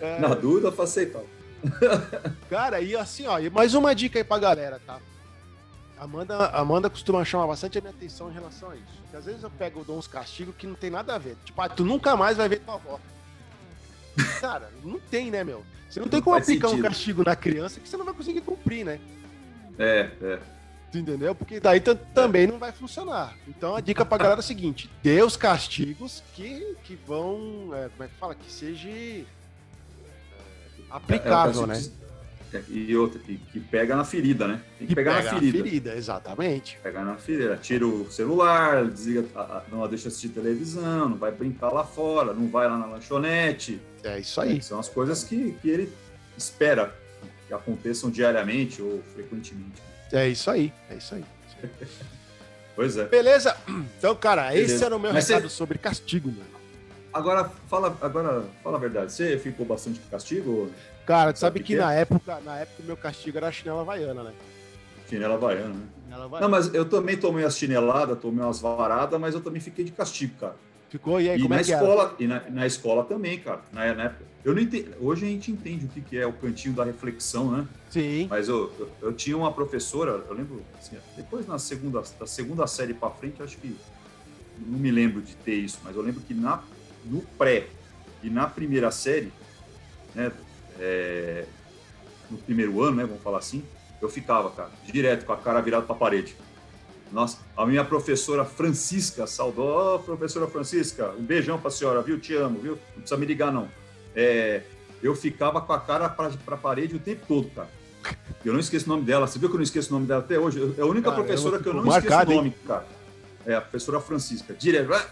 É, 0.00 0.18
Na 0.20 0.28
dúvida, 0.34 0.68
eu 0.68 0.72
faço 0.72 0.92
sentado. 0.92 1.26
Cara, 2.50 2.80
e 2.80 2.94
assim, 2.94 3.26
ó, 3.26 3.38
e 3.38 3.48
mais 3.50 3.74
uma 3.74 3.94
dica 3.94 4.18
aí 4.18 4.24
pra 4.24 4.38
galera, 4.38 4.80
tá? 4.86 4.98
Amanda, 5.98 6.46
Amanda 6.50 6.90
costuma 6.90 7.24
chamar 7.24 7.46
bastante 7.46 7.78
a 7.78 7.80
minha 7.80 7.92
atenção 7.92 8.30
em 8.30 8.34
relação 8.34 8.70
a 8.70 8.76
isso. 8.76 8.84
Porque 9.02 9.16
às 9.16 9.24
vezes 9.24 9.42
eu 9.42 9.50
pego, 9.50 9.82
dou 9.84 9.98
uns 9.98 10.06
castigos 10.06 10.54
que 10.56 10.66
não 10.66 10.74
tem 10.74 10.90
nada 10.90 11.14
a 11.14 11.18
ver. 11.18 11.36
Tipo, 11.44 11.60
ah, 11.62 11.68
tu 11.68 11.84
nunca 11.84 12.14
mais 12.16 12.36
vai 12.36 12.48
ver 12.48 12.60
tua 12.60 12.74
avó. 12.74 13.00
Cara, 14.40 14.70
não 14.84 14.98
tem, 14.98 15.30
né, 15.30 15.42
meu? 15.42 15.64
Você 15.88 16.00
não 16.00 16.08
tem 16.08 16.20
como 16.20 16.36
aplicar 16.36 16.66
um 16.66 16.70
sentido. 16.70 16.88
castigo 16.88 17.24
na 17.24 17.34
criança 17.36 17.80
que 17.80 17.88
você 17.88 17.96
não 17.96 18.04
vai 18.04 18.12
conseguir 18.14 18.40
cumprir, 18.42 18.84
né? 18.84 19.00
É, 19.78 20.10
é. 20.20 20.38
Tu 20.92 20.98
entendeu? 20.98 21.34
Porque 21.34 21.58
daí 21.60 21.80
também 21.80 22.46
não 22.46 22.58
vai 22.58 22.72
funcionar. 22.72 23.34
Então 23.48 23.74
a 23.74 23.80
dica 23.80 24.04
pra 24.04 24.18
galera 24.18 24.38
é 24.38 24.40
a 24.40 24.42
seguinte: 24.42 24.90
dê 25.02 25.22
os 25.22 25.36
castigos 25.36 26.22
que, 26.34 26.76
que 26.84 26.94
vão. 27.06 27.70
é, 27.74 27.88
como 27.88 28.02
é 28.04 28.08
que 28.08 28.14
fala? 28.14 28.34
Que 28.34 28.50
seja 28.52 28.88
é, 28.88 29.24
aplicável, 30.90 31.62
É, 31.62 31.64
o 31.64 31.66
né? 31.66 31.74
caso 31.74 31.90
que- 31.90 32.05
E 32.68 32.96
outra, 32.96 33.18
que, 33.18 33.36
que 33.36 33.60
pega 33.60 33.94
na 33.96 34.04
ferida, 34.04 34.46
né? 34.48 34.60
Tem 34.78 34.86
que 34.86 34.86
Que 34.86 34.94
pegar 34.94 35.16
pega 35.16 35.32
na 35.32 35.36
a 35.36 35.40
ferida. 35.40 35.94
exatamente. 35.94 36.78
Pegar 36.82 37.04
na 37.04 37.16
ferida. 37.16 37.56
Tira 37.56 37.86
o 37.86 38.10
celular, 38.10 38.84
desliga, 38.86 39.24
não 39.70 39.86
deixa 39.88 40.08
assistir 40.08 40.28
televisão, 40.30 41.08
não 41.10 41.16
vai 41.16 41.30
brincar 41.32 41.70
lá 41.72 41.84
fora, 41.84 42.32
não 42.32 42.48
vai 42.48 42.68
lá 42.68 42.78
na 42.78 42.86
lanchonete. 42.86 43.80
É 44.04 44.18
isso 44.18 44.40
aí. 44.40 44.62
São 44.62 44.78
as 44.78 44.88
coisas 44.88 45.24
que, 45.24 45.52
que 45.60 45.68
ele 45.68 45.92
espera 46.36 46.94
que 47.48 47.54
aconteçam 47.54 48.10
diariamente 48.10 48.82
ou 48.82 49.02
frequentemente. 49.14 49.82
É 50.12 50.28
isso 50.28 50.50
aí. 50.50 50.72
É 50.90 50.94
isso 50.96 51.14
aí. 51.14 51.24
Pois 52.74 52.96
é. 52.96 53.06
Beleza? 53.06 53.56
Então, 53.98 54.14
cara, 54.14 54.54
esse 54.54 54.66
Beleza. 54.66 54.84
era 54.86 54.96
o 54.96 55.00
meu 55.00 55.12
Mas 55.12 55.28
recado 55.28 55.48
sobre 55.48 55.78
castigo, 55.78 56.28
mano. 56.30 56.56
Agora 57.12 57.50
fala, 57.68 57.96
agora 58.02 58.44
fala 58.62 58.76
a 58.76 58.80
verdade. 58.80 59.10
Você 59.12 59.38
ficou 59.38 59.64
bastante 59.64 59.98
com 59.98 60.10
castigo? 60.10 60.70
Cara, 61.06 61.32
tu 61.32 61.38
sabe 61.38 61.58
Sabe 61.58 61.60
que 61.60 61.74
que 61.74 61.78
é? 61.78 61.82
na 61.82 61.92
época, 61.94 62.40
na 62.44 62.58
época 62.58 62.82
o 62.82 62.86
meu 62.86 62.96
castigo 62.96 63.36
era 63.38 63.48
a 63.48 63.52
chinela 63.52 63.82
havaiana, 63.82 64.24
né? 64.24 64.32
Chinela 65.08 65.38
baiana, 65.38 65.68
né? 65.68 65.86
Chinela 66.04 66.18
Não, 66.18 66.24
havaiana. 66.26 66.48
mas 66.48 66.74
eu 66.74 66.84
também 66.84 67.16
tomei 67.16 67.44
as 67.44 67.56
chineladas, 67.56 68.18
tomei 68.18 68.44
umas 68.44 68.60
varadas, 68.60 69.20
mas 69.20 69.34
eu 69.34 69.40
também 69.40 69.60
fiquei 69.60 69.84
de 69.84 69.92
castigo, 69.92 70.34
cara. 70.38 70.56
Ficou, 70.90 71.20
e 71.20 71.28
aí, 71.30 71.38
E 71.38 71.42
como 71.42 71.54
na 71.54 71.60
é 71.60 71.64
que 71.64 71.72
escola, 71.72 72.14
e 72.18 72.26
na, 72.26 72.40
na 72.50 72.66
escola 72.66 73.04
também, 73.04 73.38
cara. 73.38 73.60
Na, 73.72 73.94
na 73.94 74.04
época, 74.04 74.24
eu 74.44 74.54
não 74.54 74.62
entendi, 74.62 74.88
hoje 75.00 75.26
a 75.26 75.28
gente 75.28 75.50
entende 75.52 75.86
o 75.86 75.88
que, 75.88 76.00
que 76.00 76.18
é 76.18 76.26
o 76.26 76.32
cantinho 76.32 76.74
da 76.74 76.84
reflexão, 76.84 77.50
né? 77.50 77.58
era? 77.58 77.68
Sim. 77.90 78.26
Mas 78.28 78.48
eu, 78.48 78.72
eu, 78.78 78.90
eu 79.02 79.12
tinha 79.12 79.36
uma 79.36 79.52
professora, 79.52 80.24
eu 80.28 80.34
lembro, 80.34 80.62
assim, 80.78 80.96
depois 81.16 81.46
na 81.46 81.58
segunda, 81.58 82.02
da 82.18 82.26
segunda 82.26 82.66
série 82.66 82.94
para 82.94 83.10
frente, 83.10 83.42
acho 83.42 83.56
que 83.58 83.76
não 84.66 84.78
me 84.78 84.90
lembro 84.90 85.22
de 85.22 85.34
ter 85.36 85.54
isso, 85.54 85.78
mas 85.84 85.94
eu 85.94 86.02
lembro 86.02 86.20
que 86.22 86.34
na, 86.34 86.62
no 87.04 87.20
pré 87.38 87.66
e 88.22 88.30
na 88.30 88.46
primeira 88.46 88.90
série, 88.90 89.32
né, 90.14 90.32
é, 90.78 91.44
no 92.30 92.38
primeiro 92.38 92.82
ano, 92.82 92.96
né, 92.96 93.04
vamos 93.04 93.22
falar 93.22 93.38
assim, 93.38 93.64
eu 94.00 94.08
ficava, 94.08 94.50
cara, 94.50 94.70
direto 94.84 95.24
com 95.24 95.32
a 95.32 95.36
cara 95.36 95.60
virada 95.60 95.84
para 95.84 95.94
a 95.94 95.98
parede. 95.98 96.36
Nossa, 97.12 97.38
a 97.56 97.64
minha 97.64 97.84
professora 97.84 98.44
Francisca, 98.44 99.26
saudou, 99.26 99.96
Ô, 99.96 99.98
professora 100.00 100.46
Francisca, 100.46 101.14
um 101.16 101.22
beijão 101.22 101.58
para 101.58 101.68
a 101.68 101.70
senhora, 101.70 102.02
viu? 102.02 102.18
Te 102.18 102.34
amo, 102.34 102.58
viu? 102.58 102.72
Não 102.72 103.00
precisa 103.02 103.16
me 103.16 103.26
ligar, 103.26 103.52
não. 103.52 103.68
É, 104.14 104.62
eu 105.02 105.14
ficava 105.14 105.60
com 105.60 105.72
a 105.72 105.78
cara 105.78 106.08
para 106.08 106.30
a 106.54 106.56
parede 106.56 106.96
o 106.96 106.98
tempo 106.98 107.24
todo, 107.26 107.48
cara. 107.50 107.68
Eu 108.44 108.52
não 108.52 108.60
esqueço 108.60 108.86
o 108.86 108.88
nome 108.88 109.04
dela. 109.04 109.26
Você 109.26 109.38
viu 109.38 109.48
que 109.48 109.54
eu 109.54 109.58
não 109.58 109.64
esqueço 109.64 109.90
o 109.90 109.94
nome 109.94 110.06
dela 110.06 110.20
até 110.20 110.38
hoje? 110.38 110.74
É 110.76 110.80
a 110.80 110.86
única 110.86 111.10
Caramba, 111.10 111.26
professora 111.26 111.60
que 111.60 111.68
eu 111.68 111.74
não 111.74 111.82
ficou 111.82 111.96
esqueço 111.96 112.16
marcado, 112.16 112.32
o 112.32 112.34
nome, 112.36 112.54
cara. 112.66 112.86
É 113.44 113.54
a 113.54 113.60
professora 113.60 114.00
Francisca. 114.00 114.54
Direto, 114.54 114.88
vai, 114.88 115.04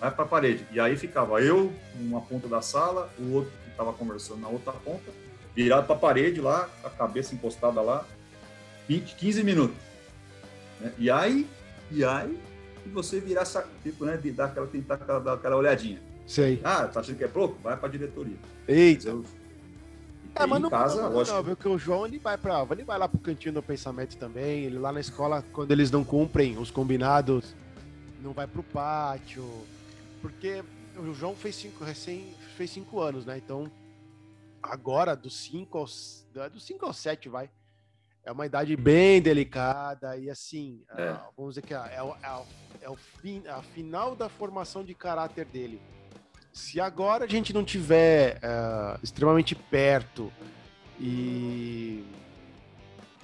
vai 0.00 0.10
para 0.10 0.24
a 0.24 0.28
parede. 0.28 0.66
E 0.72 0.80
aí 0.80 0.96
ficava 0.96 1.40
eu, 1.40 1.72
numa 1.96 2.20
ponta 2.20 2.48
da 2.48 2.60
sala, 2.60 3.12
o 3.18 3.32
outro 3.32 3.52
estava 3.78 3.92
conversando 3.92 4.40
na 4.40 4.48
outra 4.48 4.72
ponta, 4.72 5.10
virado 5.54 5.86
para 5.86 5.94
a 5.94 5.98
parede 5.98 6.40
lá, 6.40 6.68
a 6.82 6.90
cabeça 6.90 7.32
encostada 7.34 7.80
lá, 7.80 8.04
20, 8.88 9.14
15 9.14 9.44
minutos. 9.44 9.76
né? 10.80 10.92
E 10.98 11.08
aí, 11.10 11.46
e 11.90 12.04
aí, 12.04 12.36
e 12.84 12.88
você 12.88 13.20
virar, 13.20 13.42
essa- 13.42 13.66
tipo, 13.82 14.04
né, 14.04 14.16
de 14.16 14.30
dar 14.32 14.46
aquela, 14.46 14.66
tentar 14.66 14.94
aquela, 14.94 15.20
dar 15.20 15.32
aquela 15.34 15.56
olhadinha. 15.56 16.00
Sei. 16.26 16.60
Ah, 16.64 16.86
tá 16.88 17.00
achando 17.00 17.16
que 17.16 17.24
é 17.24 17.28
pouco? 17.28 17.56
Vai 17.62 17.76
para 17.76 17.88
a 17.88 17.90
diretoria. 17.90 18.36
Eita. 18.66 19.08
eu- 19.10 19.24
É, 20.34 20.46
mas 20.46 20.60
não, 20.60 20.70
casa, 20.70 21.02
não, 21.02 21.12
lógico. 21.12 21.68
não, 21.68 21.74
o 21.74 21.78
João 21.78 22.06
ele 22.06 22.18
vai 22.18 22.36
para, 22.38 22.64
ele 22.70 22.84
vai 22.84 22.96
lá 22.98 23.08
pro 23.08 23.18
cantinho 23.18 23.54
do 23.54 23.62
pensamento 23.62 24.16
também. 24.16 24.64
Ele 24.64 24.78
lá 24.78 24.92
na 24.92 25.00
escola, 25.00 25.42
quando 25.52 25.70
eles 25.72 25.90
não 25.90 26.04
cumprem 26.04 26.56
os 26.58 26.70
combinados, 26.70 27.54
não 28.22 28.32
vai 28.32 28.46
pro 28.46 28.62
pátio, 28.62 29.44
porque 30.22 30.62
o 30.98 31.14
João 31.14 31.34
fez 31.34 31.54
cinco 31.56 31.84
recém 31.84 32.34
fez 32.56 32.70
cinco 32.70 33.00
anos, 33.00 33.24
né? 33.26 33.38
Então 33.38 33.70
agora 34.62 35.14
dos 35.16 35.36
cinco 35.36 35.78
aos 35.78 36.26
da- 36.34 36.48
dos 36.48 36.64
cinco 36.64 36.84
aos 36.86 36.96
sete 36.96 37.28
vai 37.28 37.48
é 38.24 38.32
uma 38.32 38.44
idade 38.44 38.76
bem 38.76 39.22
delicada 39.22 40.16
e 40.16 40.28
assim 40.28 40.82
É. 40.96 41.08
ah, 41.10 41.28
vamos 41.36 41.54
dizer 41.54 41.66
que 41.66 41.72
é, 41.74 41.94
é, 41.96 42.02
o- 42.02 42.16
é, 42.22 42.30
o- 42.32 42.46
é 42.82 42.90
o 42.90 42.96
fim, 42.96 43.42
a 43.46 43.62
final 43.62 44.14
da 44.16 44.28
formação 44.28 44.84
de 44.84 44.94
caráter 44.94 45.44
dele. 45.46 45.80
Se 46.52 46.80
agora 46.80 47.24
a 47.24 47.28
gente 47.28 47.52
não 47.52 47.64
tiver 47.64 48.38
ah, 48.42 48.98
extremamente 49.02 49.54
perto 49.54 50.32
e 51.00 52.04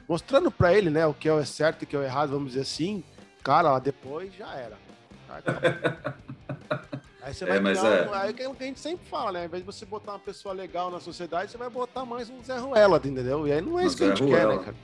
mostrando 0.08 0.50
pra 0.50 0.72
ele, 0.72 0.90
né, 0.90 1.04
o 1.06 1.12
que 1.14 1.28
é 1.28 1.44
certo 1.44 1.82
e 1.82 1.84
o 1.84 1.86
que 1.88 1.96
é 1.96 2.04
errado, 2.04 2.30
vamos 2.30 2.48
dizer 2.52 2.60
assim, 2.62 3.02
cara, 3.42 3.72
lá 3.72 3.78
depois 3.78 4.32
já 4.34 4.54
era. 4.54 4.78
Acabou. 5.28 5.60
Aí 7.24 7.32
você 7.32 7.44
É, 7.44 7.46
vai 7.48 7.60
mas 7.60 7.78
criar 7.78 7.90
é. 7.90 8.06
um, 8.08 8.12
aí 8.12 8.34
é 8.38 8.48
o 8.48 8.54
que 8.54 8.64
a 8.64 8.66
gente 8.66 8.80
sempre 8.80 9.06
fala, 9.06 9.32
né? 9.32 9.38
Ao 9.40 9.44
invés 9.46 9.62
de 9.62 9.66
você 9.66 9.86
botar 9.86 10.12
uma 10.12 10.18
pessoa 10.18 10.54
legal 10.54 10.90
na 10.90 11.00
sociedade, 11.00 11.50
você 11.50 11.56
vai 11.56 11.70
botar 11.70 12.04
mais 12.04 12.28
um 12.28 12.42
Zé 12.44 12.58
Ruela, 12.58 12.98
entendeu? 12.98 13.48
E 13.48 13.52
aí 13.52 13.62
não 13.62 13.80
é 13.80 13.84
Um 13.84 13.86
isso 13.86 13.96
que 13.96 14.04
a 14.04 14.08
gente 14.08 14.18
quer, 14.24 14.28
né, 14.30 14.44
Ruela. 14.44 14.64
cara? 14.64 14.76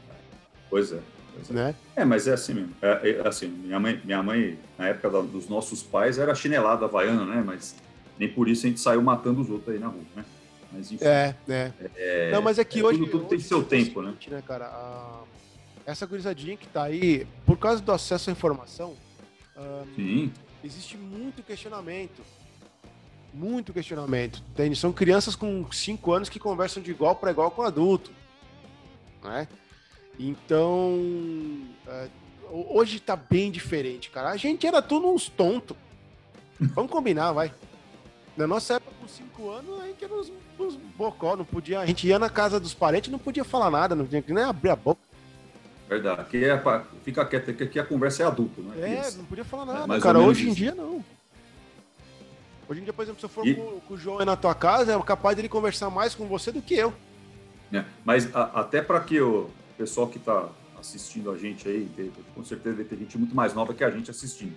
Pois 0.70 0.90
é. 0.92 1.00
Pois 1.34 1.50
é. 1.50 1.52
Né? 1.52 1.74
É, 1.96 2.04
mas 2.04 2.26
é 2.26 2.32
assim 2.32 2.54
mesmo. 2.54 2.74
É, 2.80 3.10
é, 3.10 3.28
assim, 3.28 3.48
minha 3.48 3.78
mãe, 3.78 4.00
minha 4.02 4.22
mãe, 4.22 4.58
na 4.78 4.88
época 4.88 5.10
da- 5.10 5.20
dos 5.20 5.50
nossos 5.50 5.82
pais, 5.82 6.18
era 6.18 6.34
chinelada 6.34 6.86
havaiana, 6.86 7.26
né? 7.26 7.42
Mas 7.44 7.76
nem 8.18 8.28
por 8.32 8.48
isso 8.48 8.64
a 8.64 8.70
gente 8.70 8.80
saiu 8.80 9.02
matando 9.02 9.42
os 9.42 9.50
outros 9.50 9.74
aí 9.74 9.78
na 9.78 9.88
rua, 9.88 10.00
né? 10.16 10.24
Mas 10.72 10.90
enfim. 10.90 11.04
É, 11.04 11.34
né? 11.46 11.74
é- 11.94 12.30
não, 12.32 12.40
mas 12.40 12.58
é 12.58 12.64
que 12.64 12.80
é, 12.80 12.84
hoje. 12.84 13.00
Tudo, 13.00 13.10
tudo 13.10 13.24
tem 13.26 13.36
hoje 13.36 13.46
seu 13.48 13.58
é 13.58 13.60
o 13.60 13.64
tempo, 13.64 14.00
né? 14.00 14.14
né, 14.28 14.42
cara? 14.46 14.64
A- 14.66 15.20
Essa 15.84 16.06
gurizadinha 16.06 16.56
que 16.56 16.68
tá 16.68 16.84
aí, 16.84 17.26
por 17.44 17.58
causa 17.58 17.82
do 17.82 17.90
acesso 17.92 18.30
à 18.30 18.32
informação, 18.32 18.94
ah, 19.56 19.82
Sim. 19.96 20.32
Existe 20.64 20.96
muito 20.96 21.42
questionamento. 21.42 22.22
Muito 23.32 23.72
questionamento. 23.72 24.42
Entende? 24.50 24.76
São 24.76 24.92
crianças 24.92 25.36
com 25.36 25.70
5 25.70 26.12
anos 26.12 26.28
que 26.28 26.38
conversam 26.38 26.82
de 26.82 26.90
igual 26.90 27.14
para 27.16 27.30
igual 27.30 27.50
com 27.50 27.62
adulto. 27.62 28.10
Né? 29.22 29.46
Então, 30.18 30.98
é, 31.86 32.08
ho- 32.50 32.78
hoje 32.78 32.98
tá 33.00 33.14
bem 33.16 33.50
diferente, 33.50 34.10
cara. 34.10 34.30
A 34.30 34.36
gente 34.36 34.66
era 34.66 34.82
tudo 34.82 35.08
uns 35.08 35.28
tontos. 35.28 35.76
Vamos 36.60 36.90
combinar, 36.90 37.32
vai. 37.32 37.52
Na 38.36 38.46
nossa 38.46 38.74
época, 38.74 38.92
com 39.00 39.08
5 39.08 39.50
anos, 39.50 39.80
a 39.80 39.86
gente 39.86 40.04
era 40.04 40.14
uns, 40.14 40.32
uns 40.58 40.74
bocó, 40.96 41.36
não 41.36 41.44
podia. 41.44 41.80
A 41.80 41.86
gente 41.86 42.06
ia 42.06 42.18
na 42.18 42.28
casa 42.28 42.58
dos 42.60 42.74
parentes, 42.74 43.10
não 43.10 43.18
podia 43.18 43.44
falar 43.44 43.70
nada, 43.70 43.94
não 43.94 44.06
tinha 44.06 44.22
que 44.22 44.32
nem 44.32 44.44
abrir 44.44 44.70
a 44.70 44.76
boca. 44.76 45.00
Verdade. 45.90 46.20
Aqui 46.20 46.44
é 46.44 46.56
pra, 46.56 46.84
fica 47.04 47.24
quieto, 47.26 47.52
que 47.52 47.64
aqui 47.64 47.78
a 47.80 47.84
conversa 47.84 48.22
é 48.22 48.26
adulto, 48.26 48.62
né? 48.62 48.80
É, 48.80 49.10
não 49.16 49.24
podia 49.24 49.44
falar 49.44 49.66
nada, 49.66 49.86
mais 49.88 50.00
ou 50.00 50.06
cara. 50.06 50.20
Hoje 50.20 50.44
em 50.44 50.46
isso. 50.46 50.56
dia, 50.56 50.72
não. 50.72 51.04
Hoje 52.68 52.80
em 52.80 52.84
dia, 52.84 52.92
por 52.92 53.02
exemplo, 53.02 53.18
se 53.18 53.26
eu 53.26 53.28
for 53.28 53.44
E- 53.44 53.54
com, 53.56 53.80
com 53.80 53.94
o 53.94 53.96
João 53.98 54.24
na 54.24 54.36
tua 54.36 54.54
casa, 54.54 54.92
é 54.94 55.02
capaz 55.02 55.34
dele 55.34 55.48
conversar 55.48 55.90
mais 55.90 56.14
com 56.14 56.26
você 56.28 56.52
do 56.52 56.62
que 56.62 56.74
eu. 56.74 56.94
né? 57.72 57.84
Mas 58.04 58.32
a- 58.34 58.60
até 58.60 58.80
para 58.80 59.00
que 59.00 59.20
o 59.20 59.50
pessoal 59.76 60.06
que 60.06 60.18
está 60.18 60.48
assistindo 60.78 61.28
a 61.30 61.36
gente 61.36 61.68
aí, 61.68 61.88
tem- 61.96 62.12
com 62.34 62.44
certeza 62.44 62.76
vai 62.76 62.84
ter 62.84 62.96
gente 62.96 63.18
muito 63.18 63.34
mais 63.34 63.52
nova 63.52 63.74
que 63.74 63.82
a 63.82 63.90
gente 63.90 64.10
assistindo. 64.12 64.54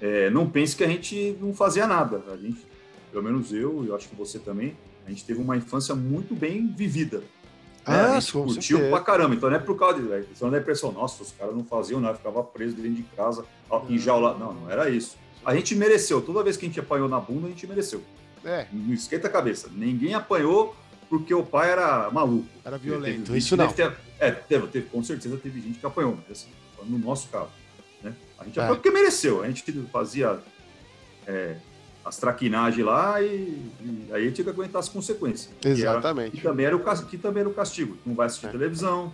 É, 0.00 0.30
não 0.30 0.48
pense 0.48 0.76
que 0.76 0.84
a 0.84 0.88
gente 0.88 1.36
não 1.40 1.52
fazia 1.52 1.86
nada. 1.88 2.22
A 2.32 2.36
gente, 2.36 2.64
pelo 3.10 3.24
menos 3.24 3.52
eu, 3.52 3.84
e 3.84 3.88
eu 3.88 3.96
acho 3.96 4.08
que 4.08 4.14
você 4.14 4.38
também, 4.38 4.76
a 5.04 5.10
gente 5.10 5.24
teve 5.24 5.40
uma 5.40 5.56
infância 5.56 5.92
muito 5.94 6.34
bem 6.36 6.68
vivida. 6.68 7.22
Né? 7.88 8.02
a 8.16 8.20
gente 8.20 8.32
curtiu 8.32 8.90
pra 8.90 9.00
caramba. 9.00 9.34
Então 9.34 9.48
não 9.50 9.56
é 9.56 9.60
por 9.60 9.76
causa 9.78 10.00
de. 10.00 10.06
Você 10.08 10.44
não 10.44 10.52
a 10.54 10.58
impressão, 10.58 10.92
nossa, 10.92 11.22
os 11.22 11.32
caras 11.32 11.54
não 11.54 11.64
faziam 11.64 12.00
nada, 12.00 12.16
ficava 12.16 12.42
preso 12.42 12.76
dentro 12.76 12.92
de 12.92 13.02
casa, 13.16 13.44
enjaulado. 13.88 14.38
Não, 14.38 14.52
não 14.54 14.70
era 14.70 14.88
isso. 14.90 15.16
A 15.44 15.54
gente 15.54 15.74
mereceu. 15.74 16.20
Toda 16.20 16.42
vez 16.42 16.56
que 16.56 16.66
a 16.66 16.68
gente 16.68 16.80
apanhou 16.80 17.08
na 17.08 17.18
bunda, 17.20 17.46
a 17.46 17.50
gente 17.50 17.66
mereceu. 17.66 18.02
É, 18.44 18.66
Não 18.72 18.92
esquenta 18.94 19.26
a 19.26 19.30
cabeça. 19.30 19.68
Ninguém 19.72 20.14
apanhou 20.14 20.76
porque 21.08 21.32
o 21.34 21.42
pai 21.44 21.70
era 21.70 22.10
maluco. 22.10 22.46
era 22.64 22.76
violento. 22.78 23.24
Teve- 23.26 23.38
Isso 23.38 23.56
não. 23.56 23.66
deve 23.66 23.74
ter- 23.76 23.96
é, 24.20 24.30
teve, 24.30 24.66
teve- 24.68 24.86
com 24.88 25.02
certeza 25.02 25.36
teve 25.38 25.60
gente 25.60 25.78
que 25.78 25.86
apanhou, 25.86 26.16
mas 26.16 26.38
assim, 26.38 26.50
no 26.84 26.98
nosso 26.98 27.28
caso. 27.28 27.48
Né? 28.02 28.14
A 28.38 28.44
gente 28.44 28.58
É. 28.58 28.62
apanhou 28.62 28.76
porque 28.76 28.90
mereceu. 28.90 29.42
A 29.42 29.46
gente 29.48 29.62
fazia 29.90 30.38
é, 31.26 31.56
as 32.08 32.16
traquinagens 32.16 32.84
lá 32.84 33.20
e, 33.22 33.26
e 33.80 34.08
aí 34.12 34.32
tinha 34.32 34.42
que 34.44 34.50
aguentar 34.50 34.80
as 34.80 34.88
consequências. 34.88 35.52
Que 35.60 35.68
era- 35.68 35.76
Exatamente. 35.78 36.36
que 36.36 36.42
também 36.42 36.64
era 36.66 36.74
o, 36.74 37.06
que 37.06 37.18
também 37.18 37.40
era 37.42 37.48
o 37.48 37.52
castigo. 37.54 37.98
Não 38.04 38.14
vai 38.14 38.26
assistir 38.26 38.46
É. 38.46 38.50
televisão, 38.50 39.12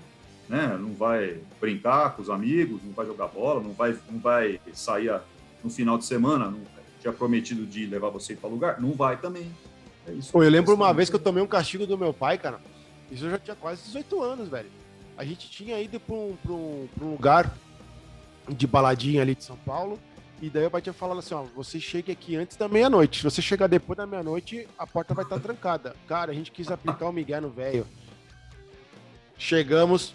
né? 0.49 0.79
não 0.81 0.95
vai 0.95 1.39
brincar 1.61 2.15
com 2.15 2.23
os 2.23 2.31
amigos, 2.31 2.81
não 2.85 2.93
vai 2.93 3.05
jogar 3.05 3.27
bola, 3.27 3.61
não 3.61 3.73
vai, 3.73 3.97
não 4.11 4.21
vai 4.21 4.61
sair 4.73 5.11
a- 5.11 5.21
no 5.63 5.69
final 5.71 5.99
de 5.99 6.05
semana, 6.05 6.47
não 6.51 6.61
tinha 7.01 7.13
prometido 7.13 7.67
de 7.67 7.85
levar 7.87 8.11
você 8.11 8.35
para 8.37 8.49
lugar, 8.49 8.81
não 8.81 8.93
vai 8.93 9.17
também. 9.17 9.51
É 10.07 10.13
isso. 10.13 10.31
Pô, 10.31 10.45
eu 10.45 10.51
lembro 10.51 10.73
uma 10.75 10.93
vez 10.95 11.11
que 11.11 11.17
eu 11.17 11.21
tomei 11.21 11.43
um 11.43 11.47
castigo 11.49 11.87
do 11.87 11.99
meu 11.99 12.13
pai, 12.15 12.39
cara. 12.39 12.61
Isso 13.11 13.25
eu 13.27 13.31
já 13.31 13.39
tinha 13.39 13.57
quase 13.57 13.83
18 13.85 14.23
anos, 14.23 14.49
velho. 14.49 14.69
A 15.17 15.25
gente 15.25 15.51
tinha 15.51 15.81
ido 15.81 15.99
pra 15.99 16.15
um, 16.15 16.37
pra 16.43 16.53
um, 16.53 16.89
pra 16.95 17.05
um 17.07 17.11
lugar 17.11 17.55
de 18.49 18.67
baladinha 18.67 19.23
ali 19.23 19.35
de 19.35 19.43
São 19.45 19.57
Paulo. 19.57 19.99
E 20.43 20.51
daí 20.51 20.67
o 20.67 20.71
pai 20.71 20.83
tinha 20.83 20.93
falado 20.93 21.19
assim: 21.19 21.35
ó, 21.35 21.43
você 21.55 21.81
chegue 21.81 22.13
aqui 22.13 22.37
antes 22.37 22.57
da 22.57 22.69
meia-noite. 22.69 23.19
Se 23.19 23.25
você 23.25 23.41
chegar 23.41 23.67
depois 23.67 23.97
da 23.97 24.07
meia-noite, 24.07 24.69
a 24.79 24.87
porta 24.87 25.15
vai 25.15 25.25
estar 25.25 25.39
trancada. 25.41 25.97
Cara, 26.07 26.33
a 26.33 26.35
gente 26.35 26.51
quis 26.51 26.71
aplicar 26.71 27.07
o 27.09 27.13
Miguel 27.13 27.41
no 27.43 27.51
velho. 27.51 27.87
Chegamos. 29.39 30.15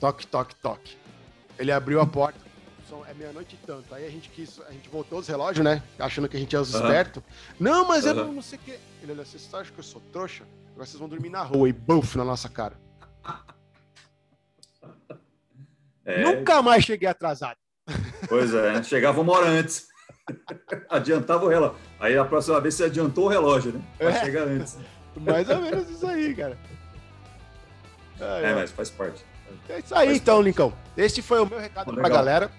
Toque, 0.00 0.26
toque, 0.26 0.54
toque. 0.56 0.96
Ele 1.58 1.70
abriu 1.72 2.00
a 2.00 2.06
porta. 2.06 2.44
É 3.08 3.12
meia-noite 3.12 3.56
e 3.60 3.66
tanto. 3.66 3.92
Aí 3.94 4.06
a 4.06 4.10
gente 4.10 4.28
quis. 4.30 4.60
A 4.68 4.70
gente 4.72 4.88
voltou 4.88 5.18
os 5.18 5.26
relógios, 5.28 5.64
né? 5.64 5.82
Achando 5.98 6.28
que 6.28 6.36
a 6.36 6.40
gente 6.40 6.54
é 6.54 6.60
os 6.60 6.74
Aham. 6.74 6.84
espertos. 6.84 7.22
Não, 7.58 7.86
mas 7.86 8.06
eu 8.06 8.12
Aham. 8.12 8.24
não, 8.26 8.32
não 8.34 8.42
sei 8.42 8.58
o 8.58 8.62
quê. 8.62 8.78
Ele 9.02 9.12
olhou 9.12 9.22
assim, 9.22 9.38
você 9.38 9.56
acha 9.56 9.72
que 9.72 9.78
eu 9.78 9.84
sou 9.84 10.00
trouxa? 10.12 10.44
Agora 10.72 10.86
vocês 10.86 10.98
vão 10.98 11.08
dormir 11.08 11.28
na 11.28 11.42
rua 11.42 11.68
e 11.68 11.72
buf 11.72 12.16
na 12.16 12.24
nossa 12.24 12.48
cara. 12.48 12.76
É, 16.06 16.22
Nunca 16.22 16.60
mais 16.60 16.84
cheguei 16.84 17.08
atrasado. 17.08 17.56
Pois 18.28 18.54
é, 18.54 18.82
chegava 18.82 19.20
uma 19.20 19.32
hora 19.32 19.46
antes. 19.48 19.88
Adiantava 20.88 21.44
o 21.44 21.48
relógio. 21.48 21.76
Aí 22.00 22.16
a 22.16 22.24
próxima 22.24 22.60
vez 22.60 22.74
você 22.74 22.84
adiantou 22.84 23.26
o 23.26 23.28
relógio, 23.28 23.72
né? 23.72 23.80
Pra 23.98 24.10
É. 24.10 24.24
chegar 24.24 24.42
antes. 24.48 24.76
Mais 25.16 25.48
ou 25.48 25.60
menos 25.60 25.88
isso 25.90 26.06
aí, 26.06 26.34
cara. 26.34 26.58
Ai, 28.20 28.42
É, 28.44 28.46
ai. 28.48 28.54
mas 28.54 28.70
faz 28.70 28.90
parte. 28.90 29.24
É 29.68 29.78
isso 29.78 29.94
aí, 29.94 30.06
Faz 30.08 30.16
então, 30.18 30.36
parte. 30.36 30.46
Lincão. 30.46 30.72
Este 30.96 31.22
foi 31.22 31.40
o 31.40 31.46
meu 31.46 31.58
recado 31.58 31.84
pra 31.92 32.02
legal. 32.02 32.10
galera. 32.10 32.50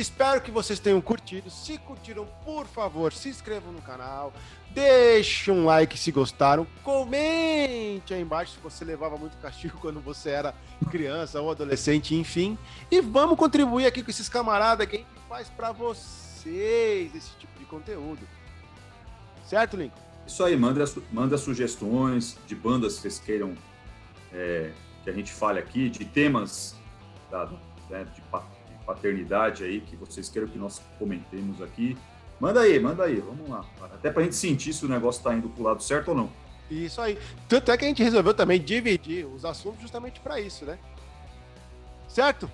Espero 0.00 0.40
que 0.42 0.50
vocês 0.50 0.78
tenham 0.78 1.00
curtido. 1.00 1.50
Se 1.50 1.78
curtiram, 1.78 2.26
por 2.44 2.66
favor, 2.66 3.12
se 3.12 3.28
inscrevam 3.30 3.72
no 3.72 3.80
canal. 3.80 4.32
Deixe 4.70 5.50
um 5.50 5.64
like 5.64 5.96
se 5.98 6.12
gostaram. 6.12 6.66
Comente 6.82 8.12
aí 8.12 8.20
embaixo 8.20 8.52
se 8.52 8.58
você 8.58 8.84
levava 8.84 9.16
muito 9.16 9.36
castigo 9.38 9.78
quando 9.80 10.00
você 10.00 10.30
era 10.30 10.54
criança 10.90 11.40
ou 11.40 11.50
adolescente, 11.50 12.14
enfim. 12.14 12.58
E 12.90 13.00
vamos 13.00 13.38
contribuir 13.38 13.86
aqui 13.86 14.02
com 14.02 14.10
esses 14.10 14.28
camaradas 14.28 14.86
que 14.86 14.96
a 14.96 14.98
gente 14.98 15.08
faz 15.28 15.48
pra 15.48 15.72
vocês 15.72 17.14
esse 17.14 17.30
tipo 17.38 17.58
de 17.58 17.64
conteúdo. 17.64 18.20
Certo, 19.46 19.76
Lincoln? 19.76 19.98
Isso 20.26 20.42
aí, 20.44 20.56
manda, 20.56 20.84
manda 21.12 21.38
sugestões 21.38 22.36
de 22.46 22.54
bandas 22.54 22.96
que 22.96 23.02
vocês 23.02 23.18
queiram 23.18 23.54
é, 24.32 24.72
que 25.04 25.08
a 25.08 25.12
gente 25.12 25.32
fale 25.32 25.58
aqui, 25.58 25.88
de 25.88 26.04
temas 26.04 26.74
da- 27.30 27.48
né, 27.88 28.04
de, 28.12 28.20
pa- 28.22 28.40
de 28.40 28.55
paternidade 28.86 29.64
aí, 29.64 29.80
que 29.80 29.96
vocês 29.96 30.28
queiram 30.28 30.48
que 30.48 30.58
nós 30.58 30.80
comentemos 30.98 31.60
aqui. 31.60 31.96
Manda 32.38 32.60
aí, 32.60 32.78
manda 32.78 33.04
aí, 33.04 33.16
vamos 33.16 33.48
lá. 33.48 33.64
Até 33.82 34.10
pra 34.10 34.22
gente 34.22 34.36
sentir 34.36 34.72
se 34.72 34.84
o 34.84 34.88
negócio 34.88 35.22
tá 35.22 35.34
indo 35.34 35.48
pro 35.48 35.62
lado 35.62 35.82
certo 35.82 36.08
ou 36.08 36.14
não. 36.14 36.30
Isso 36.70 37.00
aí. 37.00 37.18
Tanto 37.48 37.70
é 37.70 37.76
que 37.76 37.84
a 37.84 37.88
gente 37.88 38.02
resolveu 38.02 38.34
também 38.34 38.60
dividir 38.60 39.26
os 39.26 39.44
assuntos 39.44 39.80
justamente 39.80 40.20
pra 40.20 40.40
isso, 40.40 40.64
né? 40.64 40.78
Certo? 42.08 42.50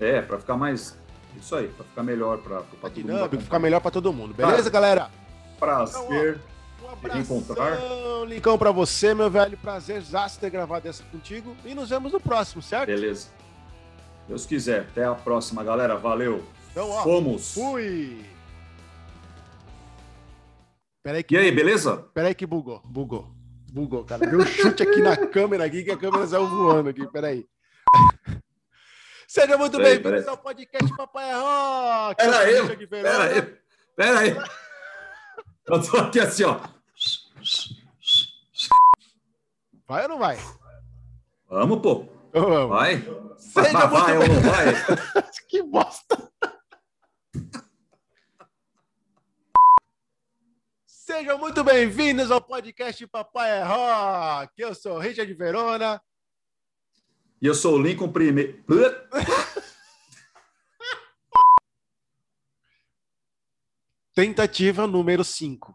É, 0.00 0.22
pra 0.22 0.38
ficar 0.38 0.56
mais. 0.56 0.96
Isso 1.36 1.54
aí, 1.54 1.68
pra 1.68 1.84
ficar 1.84 2.02
melhor 2.02 2.38
todo 2.38 2.62
mundo 2.80 2.90
dinâmico, 2.90 3.42
ficar 3.42 3.58
melhor 3.58 3.80
pra 3.80 3.90
todo 3.90 4.12
mundo. 4.12 4.34
Beleza, 4.34 4.70
galera? 4.70 5.10
Prazer. 5.58 6.40
Um 6.82 7.08
reencontrar. 7.08 7.74
abração, 7.74 8.24
Lincão, 8.24 8.58
pra 8.58 8.70
você, 8.70 9.14
meu 9.14 9.30
velho. 9.30 9.58
Prazer 9.58 10.02
ter 10.40 10.50
gravado 10.50 10.88
essa 10.88 11.02
contigo. 11.04 11.56
E 11.64 11.74
nos 11.74 11.90
vemos 11.90 12.12
no 12.12 12.20
próximo, 12.20 12.62
certo? 12.62 12.86
Beleza. 12.86 13.28
Deus 14.28 14.44
quiser. 14.46 14.82
Até 14.82 15.04
a 15.04 15.14
próxima, 15.14 15.64
galera. 15.64 15.96
Valeu. 15.96 16.44
Então, 16.70 16.90
ó, 16.90 17.02
Fomos. 17.02 17.54
Fui! 17.54 18.24
Peraí 21.02 21.22
que, 21.24 21.34
E 21.34 21.38
aí, 21.38 21.50
beleza? 21.50 21.96
peraí 22.12 22.34
que 22.34 22.46
bugou. 22.46 22.80
Bugou. 22.84 23.26
Bugou, 23.72 24.04
cara. 24.04 24.26
Deu 24.26 24.40
um 24.40 24.46
chute 24.46 24.82
aqui 24.82 25.00
na 25.00 25.16
câmera 25.16 25.64
aqui, 25.64 25.82
que 25.82 25.90
a 25.90 25.96
câmera 25.96 26.26
saiu 26.26 26.46
voando 26.46 26.90
aqui. 26.90 27.06
Peraí. 27.10 27.46
Seja 29.26 29.56
muito 29.58 29.76
Peraí, 29.76 29.94
bem-vindos 29.98 30.20
peraí. 30.24 30.28
ao 30.28 30.38
podcast 30.38 30.96
Papai 30.96 31.30
é 31.30 31.34
Rock. 31.34 32.16
Pera 32.16 32.28
Eu 32.28 32.32
sou 32.32 32.40
aí, 32.42 32.60
Richard 32.60 32.86
Verona. 32.86 33.18
Pera 33.18 33.34
aí. 33.34 33.56
Pera 33.96 34.18
aí. 34.20 34.36
Eu 35.66 35.82
tô 35.82 35.96
aqui 35.98 36.20
assim, 36.20 36.44
ó. 36.44 36.60
Vai 39.86 40.02
ou 40.02 40.08
não 40.08 40.18
vai? 40.18 40.38
Vamos, 41.48 41.80
pô. 41.80 42.06
Vamos. 42.32 42.68
Vai. 42.68 42.96
Seja 43.38 43.86
vai, 43.86 43.88
muito 43.88 43.90
vai 43.90 44.18
ou 44.18 44.28
não 44.28 44.40
vai? 44.40 44.66
Que 45.48 45.62
bosta! 45.62 46.30
Sejam 50.86 51.38
muito 51.38 51.64
bem-vindos 51.64 52.30
ao 52.30 52.40
podcast 52.40 53.06
Papai 53.06 53.60
é 53.60 53.62
Rock. 53.62 54.52
Eu 54.58 54.74
sou 54.74 54.96
o 54.96 54.98
Richard 54.98 55.32
Verona. 55.32 56.02
E 57.40 57.46
eu 57.46 57.54
sou 57.54 57.76
o 57.76 57.82
Lincoln 57.82 58.12
primeiro. 58.12 58.62
Tentativa 64.14 64.86
número 64.86 65.24
5. 65.24 65.74